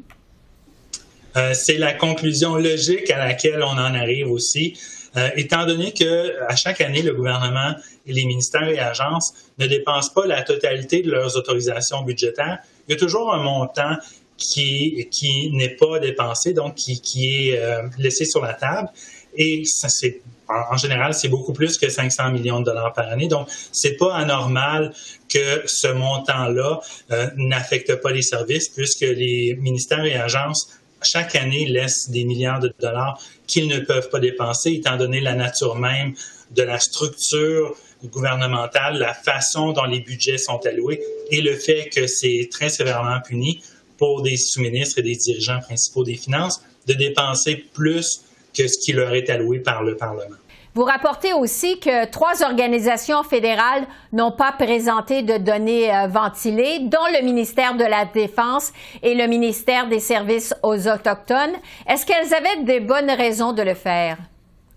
Euh, 1.37 1.53
c'est 1.53 1.77
la 1.77 1.93
conclusion 1.93 2.55
logique 2.55 3.09
à 3.11 3.19
laquelle 3.19 3.63
on 3.63 3.77
en 3.77 3.95
arrive 3.95 4.29
aussi, 4.31 4.77
euh, 5.15 5.29
étant 5.35 5.65
donné 5.65 5.93
que 5.93 6.41
à 6.47 6.55
chaque 6.55 6.81
année, 6.81 7.01
le 7.01 7.13
gouvernement 7.13 7.73
et 8.05 8.13
les 8.13 8.25
ministères 8.25 8.67
et 8.67 8.79
agences 8.79 9.33
ne 9.57 9.67
dépensent 9.67 10.11
pas 10.13 10.25
la 10.25 10.41
totalité 10.41 11.01
de 11.01 11.11
leurs 11.11 11.37
autorisations 11.37 12.01
budgétaires. 12.01 12.59
Il 12.87 12.91
y 12.91 12.95
a 12.95 12.99
toujours 12.99 13.33
un 13.33 13.41
montant 13.41 13.95
qui, 14.37 15.07
qui 15.11 15.51
n'est 15.51 15.75
pas 15.75 15.99
dépensé, 15.99 16.53
donc 16.53 16.75
qui, 16.75 16.99
qui 17.01 17.49
est 17.49 17.59
euh, 17.59 17.83
laissé 17.97 18.25
sur 18.25 18.41
la 18.41 18.53
table. 18.53 18.89
Et 19.35 19.63
c'est 19.65 20.21
en, 20.49 20.77
général, 20.77 21.13
c'est 21.13 21.27
beaucoup 21.27 21.53
plus 21.53 21.77
que 21.77 21.89
500 21.89 22.31
millions 22.31 22.59
de 22.59 22.65
dollars 22.65 22.93
par 22.93 23.07
année. 23.07 23.27
Donc, 23.27 23.47
c'est 23.71 23.97
pas 23.97 24.15
anormal 24.15 24.93
que 25.31 25.61
ce 25.65 25.87
montant-là 25.87 26.79
euh, 27.11 27.27
n'affecte 27.35 27.95
pas 28.01 28.11
les 28.11 28.23
services, 28.23 28.67
puisque 28.69 29.01
les 29.01 29.55
ministères 29.59 30.03
et 30.05 30.15
agences 30.15 30.69
chaque 31.01 31.35
année 31.35 31.65
laissent 31.65 32.09
des 32.09 32.25
milliards 32.25 32.59
de 32.59 32.73
dollars 32.79 33.21
qu'ils 33.47 33.67
ne 33.67 33.79
peuvent 33.79 34.09
pas 34.09 34.19
dépenser, 34.19 34.73
étant 34.73 34.97
donné 34.97 35.21
la 35.21 35.33
nature 35.33 35.75
même 35.75 36.13
de 36.51 36.63
la 36.63 36.79
structure 36.79 37.75
gouvernementale, 38.05 38.97
la 38.97 39.13
façon 39.13 39.71
dont 39.71 39.85
les 39.85 39.99
budgets 39.99 40.37
sont 40.37 40.59
alloués 40.65 41.01
et 41.31 41.41
le 41.41 41.55
fait 41.55 41.89
que 41.89 42.07
c'est 42.07 42.49
très 42.51 42.69
sévèrement 42.69 43.19
puni 43.21 43.61
pour 43.97 44.21
des 44.21 44.37
sous-ministres 44.37 44.99
et 44.99 45.03
des 45.03 45.15
dirigeants 45.15 45.59
principaux 45.59 46.03
des 46.03 46.15
finances 46.15 46.61
de 46.87 46.93
dépenser 46.93 47.55
plus 47.73 48.21
que 48.55 48.67
ce 48.67 48.77
qui 48.77 48.93
leur 48.93 49.13
est 49.13 49.29
alloué 49.29 49.59
par 49.59 49.83
le 49.83 49.95
Parlement. 49.95 50.35
Vous 50.75 50.83
rapportez 50.83 51.33
aussi 51.33 51.79
que 51.79 52.05
trois 52.09 52.43
organisations 52.43 53.23
fédérales 53.23 53.87
n'ont 54.13 54.31
pas 54.31 54.51
présenté 54.51 55.23
de 55.23 55.37
données 55.37 55.93
euh, 55.93 56.07
ventilées, 56.07 56.79
dont 56.81 57.05
le 57.11 57.25
ministère 57.25 57.75
de 57.75 57.83
la 57.83 58.05
Défense 58.05 58.71
et 59.01 59.15
le 59.15 59.25
ministère 59.25 59.89
des 59.89 59.99
Services 59.99 60.53
aux 60.61 60.87
Autochtones. 60.87 61.55
Est-ce 61.87 62.05
qu'elles 62.05 62.33
avaient 62.33 62.63
des 62.63 62.79
bonnes 62.79 63.09
raisons 63.09 63.51
de 63.51 63.63
le 63.63 63.73
faire 63.73 64.17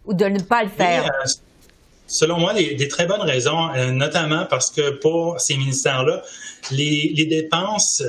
ou 0.06 0.14
de 0.14 0.24
ne 0.24 0.40
pas 0.40 0.62
le 0.62 0.70
faire? 0.70 1.04
Euh, 1.04 1.28
selon 2.06 2.38
moi, 2.38 2.54
des, 2.54 2.88
très 2.88 3.04
bonnes 3.04 3.20
raisons, 3.20 3.68
euh, 3.76 3.90
notamment 3.90 4.46
parce 4.48 4.70
que 4.70 4.98
pour 4.98 5.38
ces 5.40 5.58
ministères-là, 5.58 6.22
les, 6.70 7.26
dépenses 7.28 8.02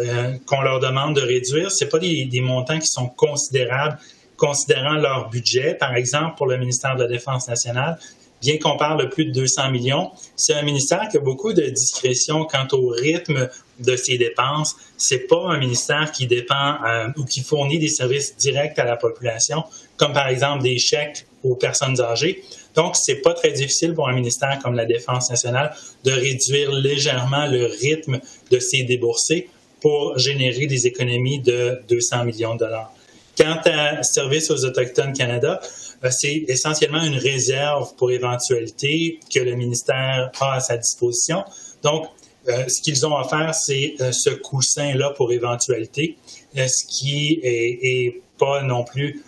qu'on 0.46 0.62
leur 0.62 0.80
demande 0.80 1.16
de 1.16 1.22
réduire, 1.22 1.70
ce 1.70 1.86
pas 1.86 2.00
des, 2.00 2.26
des 2.26 2.42
montants 2.42 2.80
qui 2.80 2.88
sont 2.88 3.08
considérables 3.08 3.98
considérant 4.38 4.94
leur 4.94 5.30
budget. 5.30 5.76
Par 5.76 5.96
exemple, 5.96 6.36
pour 6.38 6.48
le 6.48 6.58
ministère 6.58 6.96
de 6.96 7.04
la 7.04 7.08
Défense 7.08 7.48
nationale, 7.48 7.98
bien 8.42 8.58
qu'on 8.58 8.78
parle 8.78 9.02
de 9.02 9.08
plus 9.08 9.26
de 9.26 9.32
200 9.32 9.72
millions, 9.72 10.12
c'est 10.36 10.54
un 10.54 10.64
ministère 10.64 11.08
qui 11.10 11.18
a 11.18 11.22
beaucoup 11.22 11.54
de 11.54 11.64
discrétion 11.64 12.46
quant 12.46 12.68
au 12.74 12.90
rythme 12.90 13.50
de 13.80 13.96
ses 13.96 14.18
dépenses. 14.18 14.76
C'est 14.98 15.28
pas 15.28 15.46
un 15.48 15.58
ministère 15.58 16.12
qui 16.12 16.28
dépend 16.28 16.76
euh, 16.86 17.08
ou 17.18 17.24
qui 17.24 17.42
fournit 17.42 17.80
des 17.80 17.88
services 17.88 18.36
directs 18.36 18.78
à 18.78 18.84
la 18.84 18.98
population, 18.98 19.64
comme 19.98 20.14
par 20.14 20.28
exemple 20.28 20.62
des 20.64 20.78
chèques 20.78 21.26
aux 21.44 21.56
personnes 21.56 22.00
âgées. 22.02 22.44
Donc, 22.76 22.96
c'est 22.96 23.22
pas 23.22 23.34
très 23.34 23.52
difficile 23.52 23.94
pour 23.94 24.10
un 24.10 24.14
ministère 24.14 24.60
comme 24.62 24.76
la 24.76 24.86
Défense 24.86 25.30
nationale 25.30 25.74
de 26.04 26.12
réduire 26.12 26.72
légèrement 26.72 27.46
le 27.46 27.66
rythme 27.66 28.20
de 28.52 28.60
ces 28.60 28.84
déboursés 28.84 29.50
pour 29.80 30.18
générer 30.18 30.66
des 30.66 30.88
économies 30.88 31.40
de 31.40 31.82
200 31.90 32.26
millions 32.26 32.56
de 32.56 32.60
dollars. 32.60 32.94
Quant 33.38 33.60
à 33.66 34.04
Service 34.04 34.52
aux 34.52 34.64
Autochtones 34.64 35.14
Canada, 35.14 35.60
euh, 36.04 36.10
c'est 36.12 36.46
essentiellement 36.48 37.02
une 37.04 37.18
réserve 37.18 37.96
pour 37.96 38.12
éventualité 38.12 39.20
que 39.34 39.40
le 39.40 39.56
ministère 39.56 40.32
a 40.40 40.54
à 40.56 40.60
sa 40.60 40.78
disposition. 40.78 41.44
Donc, 41.82 42.08
euh, 42.48 42.68
ce 42.68 42.82
qu'ils 42.82 43.06
ont 43.06 43.16
à 43.16 43.28
faire, 43.28 43.56
c'est 43.56 43.96
euh, 44.02 44.12
ce 44.12 44.30
coussin-là 44.30 45.12
pour 45.12 45.32
éventualité, 45.32 46.18
ce 46.56 46.86
qui 46.86 47.40
est, 47.44 48.22
pas 48.38 48.62
non 48.62 48.84
plus 48.84 49.24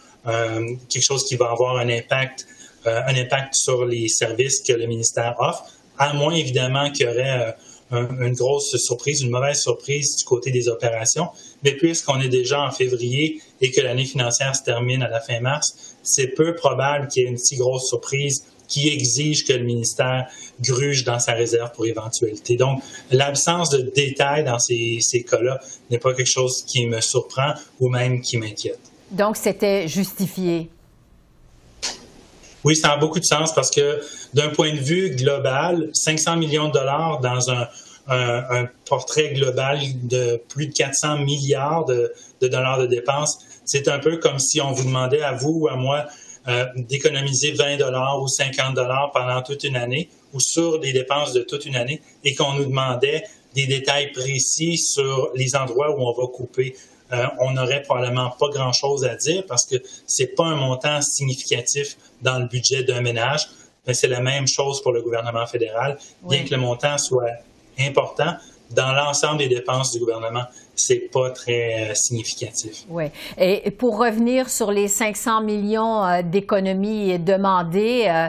quelque 0.90 1.04
chose 1.04 1.26
qui 1.26 1.36
va 1.36 1.52
avoir 1.52 1.78
un 1.78 1.88
impact, 1.90 2.48
un 2.86 3.16
impact 3.16 3.54
sur 3.54 3.86
les 3.86 4.08
services 4.08 4.62
que 4.62 4.74
le 4.74 4.88
ministère 4.88 5.36
offre, 5.40 5.66
à 5.98 6.14
moins 6.14 6.34
évidemment 6.34 6.92
qu'il 6.92 7.06
y 7.06 7.10
aurait 7.10 7.56
une 7.92 8.34
grosse 8.34 8.76
surprise, 8.78 9.22
une 9.22 9.30
mauvaise 9.30 9.62
surprise 9.62 10.16
du 10.16 10.24
côté 10.24 10.52
des 10.52 10.68
opérations. 10.68 11.28
Mais 11.64 11.72
puisqu'on 11.72 12.20
est 12.20 12.30
déjà 12.30 12.62
en 12.62 12.72
février 12.72 13.42
et 13.62 13.72
que 13.72 13.82
l'année 13.82 14.06
financière 14.06 14.56
se 14.56 14.64
termine 14.64 15.04
à 15.04 15.10
la 15.10 15.20
fin 15.20 15.40
mars, 15.40 15.96
c'est 16.04 16.28
peu 16.28 16.56
probable 16.56 17.08
qu'il 17.08 17.24
y 17.24 17.26
ait 17.26 17.30
une 17.30 17.38
si 17.38 17.58
grosse 17.58 17.88
surprise 17.88 18.46
qui 18.68 18.90
exige 18.90 19.46
que 19.46 19.54
le 19.54 19.64
ministère 19.64 20.28
gruge 20.60 21.04
dans 21.04 21.20
sa 21.20 21.34
réserve 21.34 21.72
pour 21.74 21.86
éventualité. 21.86 22.56
Donc, 22.56 22.82
l'absence 23.12 23.70
de 23.70 23.80
détails 23.82 24.44
dans 24.44 24.58
ces, 24.58 25.00
ces 25.02 25.24
cas-là 25.24 25.60
n'est 25.92 26.00
pas 26.00 26.14
quelque 26.14 26.26
chose 26.26 26.64
qui 26.66 26.88
me 26.88 27.00
surprend 27.02 27.54
ou 27.80 27.90
même 27.90 28.22
qui 28.22 28.38
m'inquiète. 28.38 28.80
Donc, 29.12 29.38
c'était 29.38 29.88
justifié. 29.88 30.70
Oui, 32.64 32.76
ça 32.76 32.94
a 32.94 32.98
beaucoup 32.98 33.20
de 33.20 33.26
sens 33.26 33.54
parce 33.54 33.70
que 33.70 34.02
d'un 34.36 34.50
point 34.50 34.74
de 34.74 34.80
vue 34.80 35.12
global, 35.12 35.90
500 35.94 36.36
millions 36.36 36.68
de 36.68 36.74
dollars 36.74 37.22
dans 37.22 37.50
un, 37.50 37.68
portrait 38.86 39.34
global 39.34 39.80
de 40.04 40.40
plus 40.48 40.68
de 40.68 40.74
400 40.74 41.20
milliards 41.20 41.86
de, 41.86 42.14
dollars 42.40 42.78
de 42.78 42.86
dépenses, 42.86 43.40
c'est 43.66 43.88
un 43.88 43.98
peu 43.98 44.18
comme 44.18 44.38
si 44.38 44.62
on 44.62 44.74
vous 44.74 44.84
demandait 44.84 45.24
à 45.24 45.32
vous 45.32 45.62
ou 45.62 45.68
à 45.68 45.76
moi 45.76 46.06
euh, 46.48 46.66
d'économiser 46.76 47.54
20 47.54 47.78
dollars 47.78 48.22
ou 48.22 48.28
50 48.28 48.76
dollars 48.76 49.12
pendant 49.12 49.42
toute 49.42 49.64
une 49.64 49.76
année 49.76 50.10
ou 50.34 50.40
sur 50.40 50.80
les 50.80 50.94
dépenses 50.94 51.34
de 51.34 51.42
toute 51.42 51.66
une 51.66 51.76
année 51.76 52.00
et 52.24 52.36
qu'on 52.36 52.54
nous 52.54 52.66
demandait 52.66 53.24
des 53.56 53.66
détails 53.66 54.12
précis 54.12 54.78
sur 54.78 55.32
les 55.34 55.56
endroits 55.56 55.98
où 55.98 56.08
on 56.08 56.14
va 56.14 56.28
couper. 56.28 56.76
Euh, 57.12 57.26
on 57.40 57.52
n'aurait 57.52 57.82
probablement 57.82 58.30
pas 58.32 58.50
grand-chose 58.50 59.04
à 59.06 59.16
dire 59.16 59.44
parce 59.48 59.66
que 59.66 59.78
c'est 60.06 60.36
pas 60.36 60.46
un 60.46 60.56
montant 60.56 61.02
significatif 61.02 61.98
dans 62.22 62.38
le 62.38 62.46
budget 62.46 62.84
d'un 62.84 63.02
ménage. 63.02 63.48
Mais 63.88 63.94
c'est 63.94 64.08
la 64.08 64.20
même 64.20 64.48
chose 64.48 64.82
pour 64.82 64.94
le 64.94 65.02
gouvernement 65.02 65.46
fédéral, 65.46 65.98
bien 66.24 66.44
que 66.44 66.52
le 66.52 66.58
montant 66.58 66.98
soit 66.98 67.32
important 67.80 68.34
dans 68.72 68.94
l'ensemble 68.94 69.38
des 69.38 69.48
dépenses 69.48 69.92
du 69.92 70.00
gouvernement 70.00 70.44
c'est 70.78 71.10
pas 71.12 71.30
très 71.30 71.92
euh, 71.92 71.94
significatif. 71.94 72.84
Oui. 72.90 73.06
Et 73.38 73.72
pour 73.72 73.98
revenir 73.98 74.50
sur 74.50 74.72
les 74.72 74.90
500 74.90 75.42
millions 75.42 76.04
euh, 76.04 76.22
d'économies 76.22 77.18
demandées, 77.18 78.28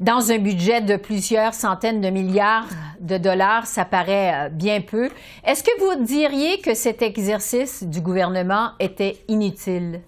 dans 0.00 0.30
un 0.30 0.38
budget 0.38 0.80
de 0.80 0.96
plusieurs 0.96 1.54
centaines 1.54 2.00
de 2.00 2.08
milliards 2.10 2.68
de 3.00 3.18
dollars, 3.18 3.66
ça 3.66 3.84
paraît 3.84 4.46
euh, 4.46 4.48
bien 4.48 4.80
peu. 4.80 5.10
Est-ce 5.44 5.64
que 5.64 5.76
vous 5.80 6.04
diriez 6.04 6.60
que 6.60 6.74
cet 6.74 7.02
exercice 7.02 7.82
du 7.82 8.00
gouvernement 8.00 8.70
était 8.78 9.16
inutile? 9.26 10.00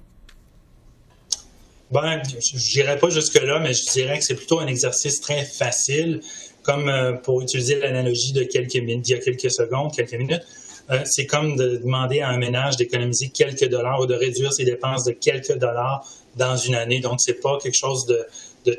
Ben, 1.90 2.22
je 2.38 2.79
n'irai 2.79 2.98
pas 2.98 3.11
jusque-là, 3.11 3.59
mais 3.59 3.74
je 3.74 3.90
dirais 3.90 4.18
que 4.18 4.24
c'est 4.24 4.37
plutôt 4.37 4.61
un 4.61 4.68
exercice 4.68 5.20
très 5.20 5.44
facile, 5.44 6.20
comme 6.62 6.88
euh, 6.88 7.12
pour 7.14 7.40
utiliser 7.42 7.81
l'analogie 7.81 8.33
de 8.33 8.44
quelques 8.44 8.76
minutes, 8.76 9.03
d'il 9.03 9.16
y 9.16 9.18
a 9.18 9.22
quelques 9.22 9.50
secondes, 9.50 9.92
quelques 9.92 10.14
minutes. 10.14 10.46
Euh, 10.90 11.00
c'est 11.05 11.26
comme 11.26 11.57
de 11.57 11.76
demander 11.76 12.20
à 12.20 12.29
un 12.29 12.37
ménage 12.37 12.76
d'économiser 12.76 13.29
quelques 13.31 13.68
dollars 13.68 14.00
ou 14.00 14.07
de 14.07 14.14
réduire 14.14 14.53
ses 14.53 14.64
dépenses 14.64 15.05
de 15.05 15.12
quelques 15.12 15.57
dollars 15.57 16.07
dans 16.37 16.57
une 16.57 16.76
année. 16.76 17.00
Donc, 17.00 17.20
c'est 17.20 17.40
pas 17.40 17.59
quelque 17.61 17.76
chose 17.76 18.07
de, 18.07 18.26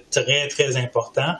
très, 0.09 0.47
très 0.47 0.77
important. 0.77 1.33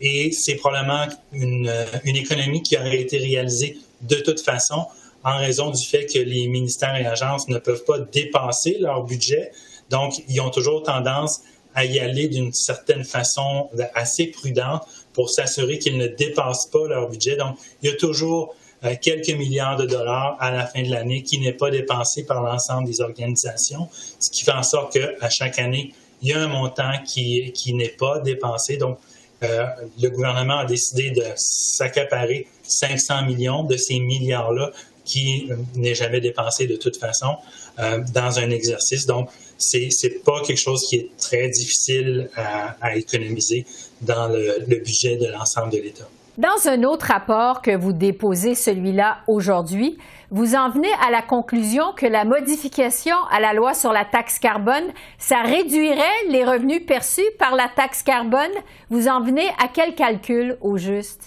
Et 0.00 0.32
c'est 0.32 0.54
probablement 0.54 1.06
une, 1.32 1.70
une, 2.04 2.16
économie 2.16 2.62
qui 2.62 2.78
aurait 2.78 3.00
été 3.00 3.18
réalisée 3.18 3.76
de 4.00 4.16
toute 4.16 4.40
façon 4.40 4.86
en 5.22 5.36
raison 5.36 5.70
du 5.70 5.84
fait 5.84 6.06
que 6.06 6.18
les 6.18 6.48
ministères 6.48 6.96
et 6.96 7.04
agences 7.04 7.48
ne 7.48 7.58
peuvent 7.58 7.84
pas 7.84 7.98
dépasser 7.98 8.78
leur 8.80 9.04
budget. 9.04 9.52
Donc, 9.90 10.14
ils 10.28 10.40
ont 10.40 10.50
toujours 10.50 10.82
tendance 10.82 11.42
à 11.74 11.84
y 11.84 11.98
aller 11.98 12.28
d'une 12.28 12.52
certaine 12.52 13.04
façon 13.04 13.68
assez 13.94 14.26
prudente 14.26 14.82
pour 15.12 15.30
s'assurer 15.30 15.78
qu'ils 15.78 15.98
ne 15.98 16.06
dépassent 16.06 16.66
pas 16.66 16.86
leur 16.88 17.08
budget. 17.08 17.36
Donc, 17.36 17.56
il 17.82 17.90
y 17.90 17.92
a 17.92 17.96
toujours 17.96 18.54
euh, 18.84 18.94
quelques 19.00 19.30
milliards 19.30 19.76
de 19.76 19.86
dollars 19.86 20.36
à 20.40 20.50
la 20.50 20.66
fin 20.66 20.82
de 20.82 20.90
l'année 20.90 21.22
qui 21.22 21.38
n'est 21.38 21.52
pas 21.52 21.70
dépensé 21.70 22.24
par 22.24 22.42
l'ensemble 22.42 22.86
des 22.86 23.00
organisations, 23.00 23.88
ce 24.18 24.30
qui 24.30 24.42
fait 24.42 24.52
en 24.52 24.62
sorte 24.62 24.94
qu'à 24.94 25.30
chaque 25.30 25.58
année, 25.58 25.92
il 26.22 26.30
y 26.30 26.32
a 26.32 26.40
un 26.40 26.48
montant 26.48 26.92
qui, 27.04 27.52
n'est 27.74 27.88
pas 27.88 28.18
dépensé. 28.20 28.76
Donc, 28.76 28.98
euh, 29.42 29.66
le 30.00 30.08
gouvernement 30.08 30.58
a 30.58 30.64
décidé 30.64 31.10
de 31.10 31.24
s'accaparer 31.36 32.46
500 32.62 33.24
millions 33.24 33.64
de 33.64 33.76
ces 33.76 33.98
milliards-là 33.98 34.70
qui 35.04 35.48
euh, 35.50 35.56
n'est 35.74 35.94
jamais 35.94 36.20
dépensé 36.20 36.66
de 36.66 36.76
toute 36.76 36.96
façon 36.96 37.36
euh, 37.80 38.00
dans 38.14 38.38
un 38.38 38.50
exercice. 38.50 39.06
Donc, 39.06 39.30
c'est 39.58 39.88
n'est 40.02 40.10
pas 40.10 40.40
quelque 40.46 40.58
chose 40.58 40.86
qui 40.88 40.96
est 40.96 41.10
très 41.18 41.48
difficile 41.48 42.30
à, 42.36 42.76
à 42.80 42.96
économiser 42.96 43.66
dans 44.00 44.28
le, 44.28 44.64
le 44.66 44.76
budget 44.76 45.16
de 45.16 45.26
l'ensemble 45.26 45.72
de 45.72 45.78
l'État. 45.78 46.08
Dans 46.38 46.68
un 46.68 46.84
autre 46.84 47.06
rapport 47.06 47.60
que 47.60 47.76
vous 47.76 47.92
déposez, 47.92 48.54
celui-là 48.54 49.18
aujourd'hui, 49.26 49.98
vous 50.30 50.54
en 50.54 50.70
venez 50.70 50.88
à 51.06 51.10
la 51.10 51.22
conclusion 51.22 51.92
que 51.94 52.06
la 52.06 52.24
modification 52.24 53.16
à 53.30 53.40
la 53.40 53.52
loi 53.52 53.74
sur 53.74 53.92
la 53.92 54.04
taxe 54.04 54.38
carbone, 54.38 54.92
ça 55.18 55.42
réduirait 55.42 56.28
les 56.30 56.44
revenus 56.44 56.86
perçus 56.86 57.28
par 57.38 57.56
la 57.56 57.68
taxe 57.74 58.02
carbone. 58.02 58.52
Vous 58.88 59.08
en 59.08 59.22
venez 59.22 59.48
à 59.62 59.68
quel 59.74 59.94
calcul 59.94 60.56
au 60.62 60.78
juste? 60.78 61.22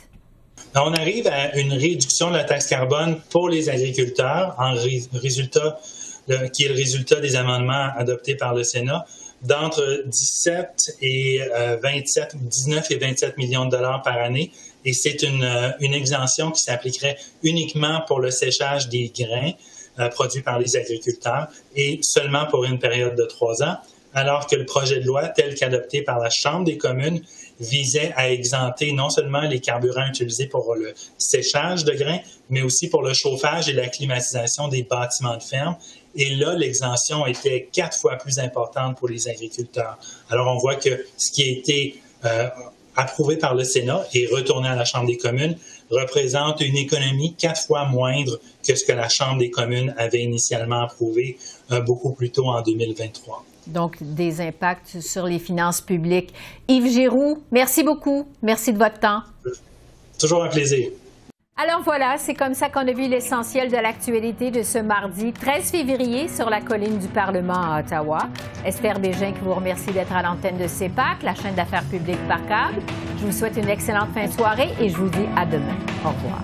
On 0.74 0.94
arrive 0.94 1.28
à 1.28 1.56
une 1.58 1.74
réduction 1.74 2.32
de 2.32 2.38
la 2.38 2.46
taxe 2.46 2.68
carbone 2.68 3.20
pour 3.30 3.50
les 3.50 3.70
agriculteurs 3.70 4.56
en 4.58 4.74
résultat, 5.20 5.80
qui 6.54 6.66
est 6.66 6.70
le 6.70 6.76
résultat 6.76 7.20
des 7.20 7.36
amendements 7.36 7.90
adoptés 7.98 8.36
par 8.36 8.54
le 8.54 8.64
Sénat 8.64 9.06
d'entre 9.44 10.04
17 10.06 10.98
et 11.02 11.42
27, 11.82 12.34
euh, 12.36 12.38
19 12.42 12.92
et 12.92 12.98
27 12.98 13.38
millions 13.38 13.66
de 13.66 13.72
dollars 13.72 14.02
par 14.02 14.18
année. 14.18 14.52
Et 14.86 14.94
c'est 14.94 15.22
une, 15.24 15.44
euh, 15.44 15.70
une, 15.80 15.94
exemption 15.94 16.52
qui 16.52 16.62
s'appliquerait 16.62 17.18
uniquement 17.42 18.02
pour 18.08 18.20
le 18.20 18.32
séchage 18.32 18.90
des 18.90 19.12
grains 19.16 19.52
euh, 20.00 20.10
produits 20.10 20.42
par 20.42 20.60
les 20.60 20.76
agriculteurs 20.76 21.48
et 21.76 22.00
seulement 22.02 22.46
pour 22.46 22.66
une 22.66 22.80
période 22.80 23.16
de 23.16 23.26
trois 23.26 23.64
ans, 23.64 23.78
alors 24.14 24.48
que 24.48 24.56
le 24.56 24.66
projet 24.66 25.00
de 25.00 25.06
loi 25.06 25.28
tel 25.30 25.56
qu'adopté 25.56 26.02
par 26.02 26.20
la 26.20 26.30
Chambre 26.30 26.66
des 26.66 26.78
communes 26.78 27.22
visait 27.60 28.12
à 28.16 28.32
exempter 28.32 28.92
non 28.92 29.10
seulement 29.10 29.42
les 29.42 29.60
carburants 29.60 30.08
utilisés 30.08 30.48
pour 30.48 30.76
le 30.76 30.94
séchage 31.18 31.84
de 31.86 31.94
grains, 31.94 32.20
mais 32.50 32.62
aussi 32.62 32.90
pour 32.90 33.04
le 33.04 33.14
chauffage 33.14 33.70
et 33.70 33.74
la 33.74 33.88
climatisation 33.88 34.68
des 34.68 34.84
bâtiments 34.84 35.38
de 35.38 35.44
ferme. 35.44 35.76
Et 36.16 36.36
là, 36.36 36.54
l'exemption 36.56 37.26
était 37.26 37.70
quatre 37.72 37.98
fois 37.98 38.18
plus 38.18 38.40
importante 38.40 38.98
pour 38.98 39.08
les 39.08 39.28
agriculteurs. 39.28 39.98
Alors, 40.30 40.48
on 40.56 40.58
voit 40.60 40.76
que 40.76 41.06
ce 41.18 41.32
qui 41.32 41.44
a 41.44 41.48
été 41.48 42.02
euh, 42.26 42.50
approuvé 42.96 43.38
par 43.38 43.56
le 43.56 43.64
Sénat 43.64 44.06
et 44.14 44.28
retourné 44.28 44.70
à 44.70 44.76
la 44.76 44.86
Chambre 44.86 45.08
des 45.08 45.18
communes 45.18 45.58
représente 45.90 46.62
une 46.62 46.78
économie 46.78 47.36
quatre 47.36 47.62
fois 47.62 47.86
moindre 47.86 48.40
que 48.66 48.76
ce 48.76 48.86
que 48.86 48.92
la 48.92 49.10
Chambre 49.10 49.40
des 49.40 49.50
communes 49.50 49.94
avait 49.98 50.22
initialement 50.22 50.82
approuvé 50.82 51.38
euh, 51.72 51.82
beaucoup 51.82 52.14
plus 52.14 52.30
tôt 52.30 52.48
en 52.48 52.62
2023. 52.62 53.46
Donc, 53.68 53.98
des 54.02 54.42
impacts 54.42 55.00
sur 55.00 55.26
les 55.26 55.40
finances 55.40 55.82
publiques. 55.82 56.34
Yves 56.68 56.92
Giroux, 56.92 57.44
merci 57.52 57.84
beaucoup. 57.84 58.28
Merci 58.42 58.74
de 58.74 58.78
votre 58.78 59.00
temps. 59.00 59.22
Toujours 60.20 60.44
un 60.44 60.50
plaisir. 60.50 60.90
Alors 61.56 61.82
voilà, 61.84 62.16
c'est 62.18 62.34
comme 62.34 62.56
ça 62.56 62.70
qu'on 62.70 62.88
a 62.88 62.94
vu 62.94 63.08
l'essentiel 63.08 63.70
de 63.70 63.78
l'actualité 63.78 64.50
de 64.50 64.64
ce 64.64 64.80
mardi 64.80 65.32
13 65.32 65.70
février 65.70 66.28
sur 66.28 66.50
la 66.50 66.62
colline 66.62 66.98
du 66.98 67.08
Parlement 67.08 67.74
à 67.74 67.82
Ottawa. 67.82 68.28
Esther 68.66 69.00
Bégin 69.00 69.34
qui 69.34 69.40
vous 69.42 69.54
remercie 69.54 69.92
d'être 69.92 70.14
à 70.14 70.24
l'antenne 70.24 70.58
de 70.58 70.68
CEPAC, 70.68 71.22
la 71.22 71.36
chaîne 71.36 71.54
d'affaires 71.54 71.84
publiques 71.84 72.28
par 72.28 72.44
câble. 72.48 72.82
Je 73.20 73.26
vous 73.28 73.32
souhaite 73.32 73.56
une 73.56 73.70
excellente 73.70 74.10
fin 74.16 74.26
de 74.26 74.32
soirée 74.32 74.70
et 74.82 74.90
je 74.90 74.98
vous 74.98 75.10
dis 75.10 75.28
à 75.38 75.46
demain. 75.46 75.78
Au 76.04 76.10
revoir. 76.10 76.42